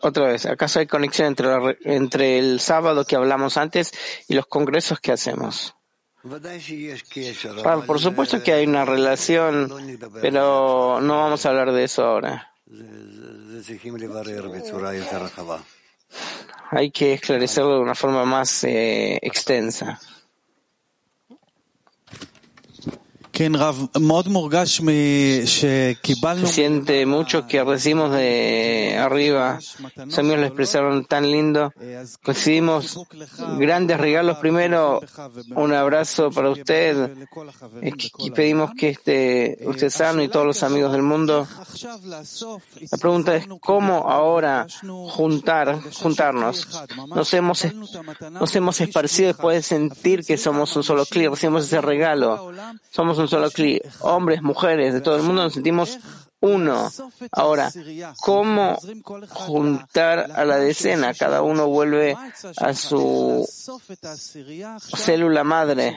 otra 0.00 0.28
vez, 0.28 0.46
acaso 0.46 0.80
hay 0.80 0.86
conexión 0.86 1.28
entre, 1.28 1.78
entre 1.84 2.38
el 2.38 2.58
sábado 2.58 3.04
que 3.04 3.14
hablamos 3.14 3.56
antes 3.56 3.92
y 4.28 4.34
los 4.34 4.46
congresos 4.46 4.98
que 4.98 5.12
hacemos? 5.12 5.76
por 7.86 8.00
supuesto 8.00 8.42
que 8.42 8.52
hay 8.52 8.66
una 8.66 8.84
relación, 8.84 9.98
pero 10.20 11.00
no 11.00 11.18
vamos 11.18 11.44
a 11.44 11.48
hablar 11.48 11.72
de 11.72 11.84
eso 11.84 12.04
ahora. 12.04 12.52
Hay 16.70 16.90
que 16.90 17.14
esclarecerlo 17.14 17.74
de 17.74 17.80
una 17.80 17.94
forma 17.94 18.24
más 18.24 18.64
eh, 18.64 19.18
extensa. 19.22 20.00
Se 26.46 26.52
siente 26.52 27.06
mucho 27.06 27.46
que 27.46 27.64
recibimos 27.64 28.12
de 28.12 28.96
arriba. 28.98 29.58
Los 29.96 30.18
amigos 30.18 30.40
lo 30.40 30.46
expresaron 30.46 31.06
tan 31.06 31.30
lindo. 31.30 31.72
Recibimos 32.22 33.00
grandes 33.58 33.98
regalos. 33.98 34.36
Primero, 34.36 35.00
un 35.54 35.72
abrazo 35.72 36.30
para 36.30 36.50
usted. 36.50 37.10
Y 38.18 38.30
pedimos 38.32 38.72
que 38.76 38.90
esté 38.90 39.58
usted 39.64 39.88
sano 39.88 40.22
y 40.22 40.28
todos 40.28 40.46
los 40.46 40.62
amigos 40.62 40.92
del 40.92 41.02
mundo. 41.02 41.48
La 42.90 42.98
pregunta 42.98 43.34
es 43.34 43.46
cómo 43.60 44.10
ahora 44.10 44.66
juntar, 45.10 45.80
juntarnos. 45.94 46.68
Nos 47.08 47.32
hemos, 47.32 47.66
nos 48.30 48.56
hemos 48.56 48.80
esparcido 48.82 49.28
después 49.28 49.56
de 49.56 49.62
sentir 49.62 50.24
que 50.24 50.36
somos 50.36 50.76
un 50.76 50.84
solo 50.84 51.06
clic. 51.06 51.30
Recibimos 51.30 51.64
ese 51.64 51.80
regalo. 51.80 52.52
Somos 52.90 53.21
un 53.22 53.28
solo. 53.28 53.48
Hombres, 54.00 54.42
mujeres, 54.42 54.94
de 54.94 55.00
todo 55.00 55.16
el 55.16 55.22
mundo 55.22 55.42
nos 55.42 55.54
sentimos 55.54 55.98
uno. 56.40 56.90
Ahora, 57.30 57.70
¿cómo 58.20 58.76
juntar 59.30 60.30
a 60.32 60.44
la 60.44 60.58
decena? 60.58 61.14
Cada 61.14 61.42
uno 61.42 61.68
vuelve 61.68 62.16
a 62.58 62.74
su 62.74 63.48
célula 64.96 65.44
madre. 65.44 65.96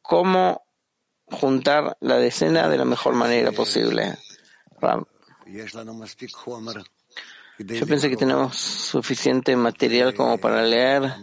¿Cómo 0.00 0.64
juntar 1.26 1.96
la 2.00 2.16
decena 2.16 2.68
de 2.68 2.78
la 2.78 2.84
mejor 2.84 3.14
manera 3.14 3.52
posible? 3.52 4.16
Yo 7.58 7.86
pienso 7.86 8.08
que 8.08 8.16
tenemos 8.16 8.56
suficiente 8.56 9.54
material 9.56 10.14
como 10.14 10.38
para 10.38 10.62
leer. 10.62 11.14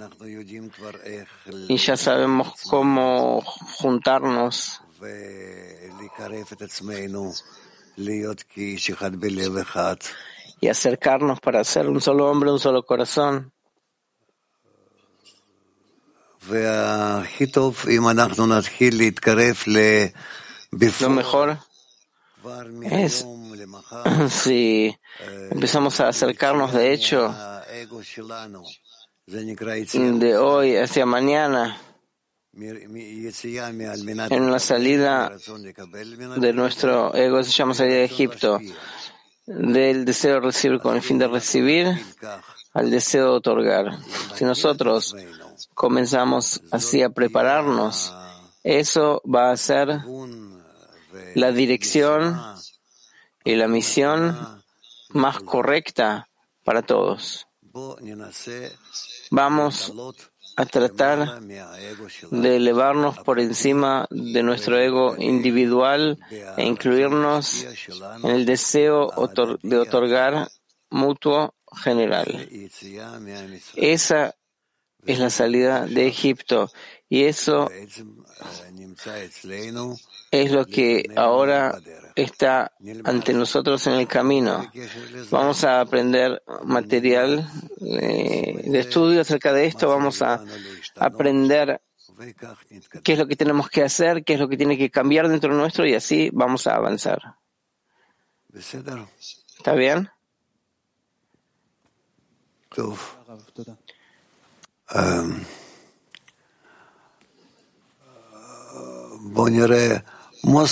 Y 1.67 1.78
ya 1.78 1.98
sabemos 1.98 2.54
cómo 2.70 3.41
juntarnos. 3.41 4.82
y 10.62 10.67
acercarnos 10.67 11.40
para 11.40 11.63
ser 11.63 11.88
un 11.90 12.00
solo 12.00 12.29
hombre, 12.29 12.52
un 12.52 12.60
solo 12.60 12.86
corazón. 12.86 13.52
Lo 21.00 21.10
mejor 21.10 21.58
es 22.84 23.25
si 24.29 24.96
empezamos 25.50 26.00
a 26.00 26.10
acercarnos, 26.10 26.73
de 26.73 26.94
hecho, 26.94 27.33
de 30.19 30.37
hoy 30.37 30.77
hacia 30.77 31.06
mañana, 31.06 31.77
en 32.54 34.52
la 34.52 34.60
salida 34.60 35.31
de 36.37 36.54
nuestro 36.54 37.15
ego, 37.15 37.44
se 37.44 37.52
llama 37.52 37.73
salida 37.73 37.96
de 37.96 38.06
Egipto, 38.06 38.60
del 39.46 40.06
deseo 40.06 40.35
de 40.35 40.39
recibir 40.42 40.79
con 40.79 40.96
el 40.96 41.02
fin 41.02 41.17
de 41.17 41.27
recibir 41.27 41.87
al 42.73 42.89
deseo 42.89 43.25
de 43.25 43.37
otorgar. 43.37 43.98
Si 44.35 44.46
nosotros 44.46 45.15
comenzamos 45.73 46.62
así 46.71 47.02
a 47.02 47.10
prepararnos, 47.10 48.13
eso 48.63 49.21
va 49.23 49.52
a 49.52 49.58
ser 49.58 50.02
la 51.35 51.52
dirección 51.52 52.39
y 53.44 53.56
la 53.56 53.67
misión 53.67 54.37
más 55.10 55.39
correcta 55.39 56.29
para 56.63 56.81
todos. 56.81 57.48
Vamos 59.31 59.94
a 60.58 60.65
tratar 60.65 61.42
de 61.42 62.56
elevarnos 62.56 63.17
por 63.19 63.39
encima 63.39 64.08
de 64.10 64.44
nuestro 64.44 64.77
ego 64.77 65.15
individual 65.17 66.19
e 66.58 66.65
incluirnos 66.65 67.65
en 68.23 68.29
el 68.29 68.46
deseo 68.46 69.12
de 69.62 69.77
otorgar 69.77 70.50
mutuo 70.89 71.56
general. 71.73 72.50
Esa 73.75 74.35
es 75.06 75.19
la 75.19 75.29
salida 75.29 75.87
de 75.87 76.08
Egipto 76.08 76.69
y 77.10 77.23
eso 77.23 77.69
es 80.31 80.52
lo 80.52 80.65
que 80.65 81.06
ahora 81.15 81.79
está 82.15 82.73
ante 83.03 83.33
nosotros 83.33 83.85
en 83.87 83.93
el 83.93 84.07
camino. 84.07 84.71
Vamos 85.29 85.63
a 85.63 85.81
aprender 85.81 86.41
material 86.63 87.49
eh, 87.81 88.62
de 88.65 88.79
estudio 88.79 89.21
acerca 89.21 89.53
de 89.53 89.65
esto, 89.65 89.89
vamos 89.89 90.21
a 90.21 90.43
aprender 90.97 91.81
qué 93.03 93.13
es 93.13 93.19
lo 93.19 93.27
que 93.27 93.35
tenemos 93.35 93.69
que 93.69 93.83
hacer, 93.83 94.23
qué 94.23 94.33
es 94.33 94.39
lo 94.39 94.47
que 94.47 94.57
tiene 94.57 94.77
que 94.77 94.89
cambiar 94.89 95.27
dentro 95.27 95.51
de 95.51 95.59
nuestro 95.59 95.85
y 95.85 95.93
así 95.93 96.29
vamos 96.33 96.67
a 96.67 96.75
avanzar. 96.75 97.35
¿Está 99.57 99.73
bien? 99.73 100.09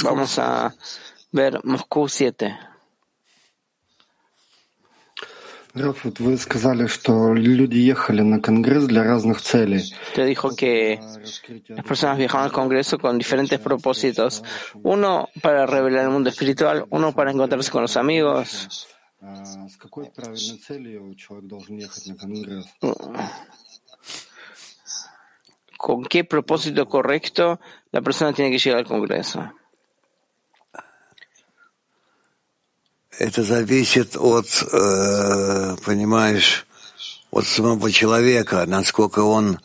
Vamos 0.04 0.40
a 0.40 0.76
ver 1.32 1.60
Moscú 1.64 2.08
7. 2.08 2.58
Te 10.16 10.26
dijo 10.26 10.56
que 10.56 11.00
las 11.68 11.86
personas 11.86 12.18
viajaron 12.18 12.46
al 12.46 12.52
Congreso 12.52 12.98
con 12.98 13.18
diferentes 13.18 13.60
propósitos. 13.60 14.44
Uno 14.82 15.30
para 15.42 15.68
revelar 15.68 16.06
el 16.06 16.10
mundo 16.10 16.32
espiritual, 16.32 16.86
uno 16.90 17.14
para 17.14 17.32
encontrarse 17.32 17.70
con 17.70 17.84
los 17.84 17.98
amigos. 17.98 18.88
¿Con 25.78 26.04
qué 26.04 26.24
propósito 26.24 26.88
correcto 26.88 27.60
la 27.92 28.02
persona 28.02 28.34
tiene 28.34 28.52
que 28.52 28.58
llegar 28.58 28.80
al 28.80 28.86
Congreso? 28.86 29.54
Это 33.20 33.44
зависит 33.44 34.16
от, 34.16 34.48
понимаешь, 35.84 36.66
от 37.32 37.46
самого 37.46 37.92
человека, 37.92 38.66
насколько 38.66 39.20
он 39.20 39.60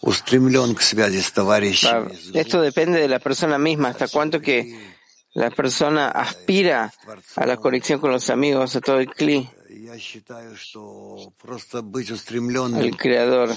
устремлен 0.00 0.74
к 0.76 0.82
связи 0.82 1.20
с 1.20 1.30
товарищами. 1.32 2.16
Esto 2.34 2.60
depende 2.60 3.00
de 3.00 3.08
la 3.08 3.18
persona 3.18 3.58
misma, 3.58 3.88
hasta 3.88 4.06
cuánto 4.06 4.40
que 4.40 4.94
la 5.34 5.50
persona 5.50 6.08
aspira 6.10 6.92
a 7.34 7.46
la 7.46 7.56
conexión 7.56 7.98
con 7.98 8.12
los 8.12 8.30
amigos, 8.30 8.76
a 8.76 8.80
todo 8.80 9.00
el 9.00 9.08
cli, 9.08 9.50
el 12.80 12.96
creador. 12.96 13.56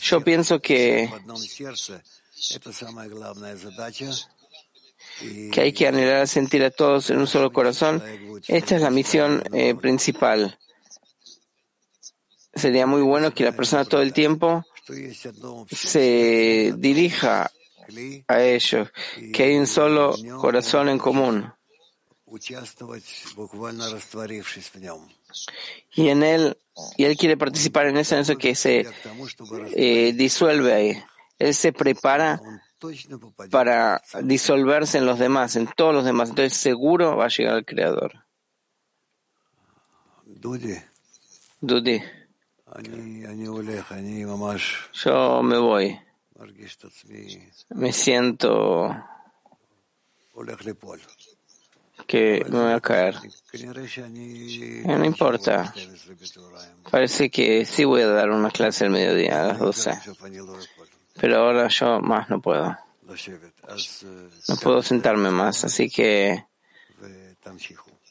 Yo 0.00 0.20
pienso 0.22 0.60
que 0.60 1.10
que 5.52 5.60
hay 5.60 5.72
que 5.72 5.88
anhelar 5.88 6.28
sentir 6.28 6.62
a 6.64 6.70
todos 6.70 7.10
en 7.10 7.18
un 7.18 7.26
solo 7.26 7.52
corazón. 7.52 8.02
Esta 8.46 8.76
es 8.76 8.82
la 8.82 8.90
misión 8.90 9.42
eh, 9.52 9.74
principal. 9.74 10.58
Sería 12.54 12.86
muy 12.86 13.02
bueno 13.02 13.32
que 13.32 13.44
la 13.44 13.52
persona 13.52 13.84
todo 13.84 14.02
el 14.02 14.12
tiempo 14.12 14.64
se 15.70 16.74
dirija 16.76 17.50
a 18.26 18.42
ellos, 18.42 18.88
que 19.32 19.42
hay 19.44 19.56
un 19.56 19.66
solo 19.66 20.14
corazón 20.40 20.88
en 20.88 20.98
común. 20.98 21.52
Y 25.94 26.08
en 26.08 26.22
él, 26.22 26.58
y 26.96 27.04
él 27.04 27.16
quiere 27.16 27.36
participar 27.36 27.86
en 27.86 27.96
eso, 27.96 28.14
en 28.14 28.20
eso 28.22 28.36
que 28.36 28.54
se 28.54 28.86
eh, 29.74 30.12
disuelve 30.14 30.72
ahí. 30.72 31.02
Él 31.38 31.54
se 31.54 31.72
prepara 31.72 32.40
para 33.50 34.02
disolverse 34.22 34.98
en 34.98 35.06
los 35.06 35.18
demás, 35.18 35.56
en 35.56 35.66
todos 35.66 35.94
los 35.94 36.04
demás. 36.04 36.30
Entonces 36.30 36.56
seguro 36.56 37.16
va 37.16 37.26
a 37.26 37.28
llegar 37.28 37.54
al 37.54 37.64
Creador. 37.64 38.12
Dudi. 41.60 42.02
Yo 44.92 45.42
me 45.42 45.58
voy. 45.58 45.98
Me 47.70 47.92
siento 47.92 48.94
que 52.06 52.44
me 52.48 52.58
voy 52.60 52.72
a 52.72 52.80
caer. 52.80 53.16
No 54.84 55.04
importa. 55.04 55.74
Parece 56.90 57.30
que 57.30 57.64
sí 57.64 57.84
voy 57.84 58.02
a 58.02 58.08
dar 58.08 58.30
una 58.30 58.50
clase 58.50 58.84
al 58.84 58.90
mediodía 58.90 59.40
a 59.40 59.48
las 59.48 59.58
12 59.58 59.90
pero 61.20 61.38
ahora 61.38 61.68
yo 61.68 62.00
más 62.00 62.28
no 62.30 62.40
puedo. 62.40 62.76
No 64.48 64.56
puedo 64.62 64.82
sentarme 64.82 65.30
más, 65.30 65.64
así 65.64 65.88
que 65.88 66.44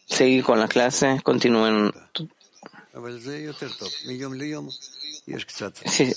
seguí 0.05 0.41
con 0.41 0.59
la 0.59 0.67
clase, 0.67 1.19
continúen. 1.23 1.93
Sí. 5.85 6.13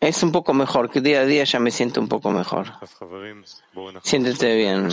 Es 0.00 0.22
un 0.24 0.32
poco 0.32 0.52
mejor, 0.52 0.90
que 0.90 1.00
día 1.00 1.20
a 1.20 1.24
día 1.24 1.44
ya 1.44 1.60
me 1.60 1.70
siento 1.70 2.00
un 2.00 2.08
poco 2.08 2.32
mejor. 2.32 2.72
Siéntete 4.02 4.56
bien. 4.56 4.88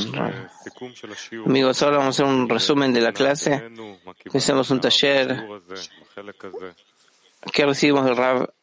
Amigos, 1.46 1.82
ahora 1.82 1.98
vamos 1.98 2.20
a 2.20 2.24
hacer 2.24 2.34
un 2.34 2.48
resumen 2.48 2.94
de 2.94 3.02
la 3.02 3.12
clase. 3.12 3.72
Hacemos 4.34 4.70
un 4.70 4.80
taller. 4.80 5.48
¿Qué 7.52 7.66
recibimos 7.66 8.06
del 8.06 8.18
Rab 8.18 8.54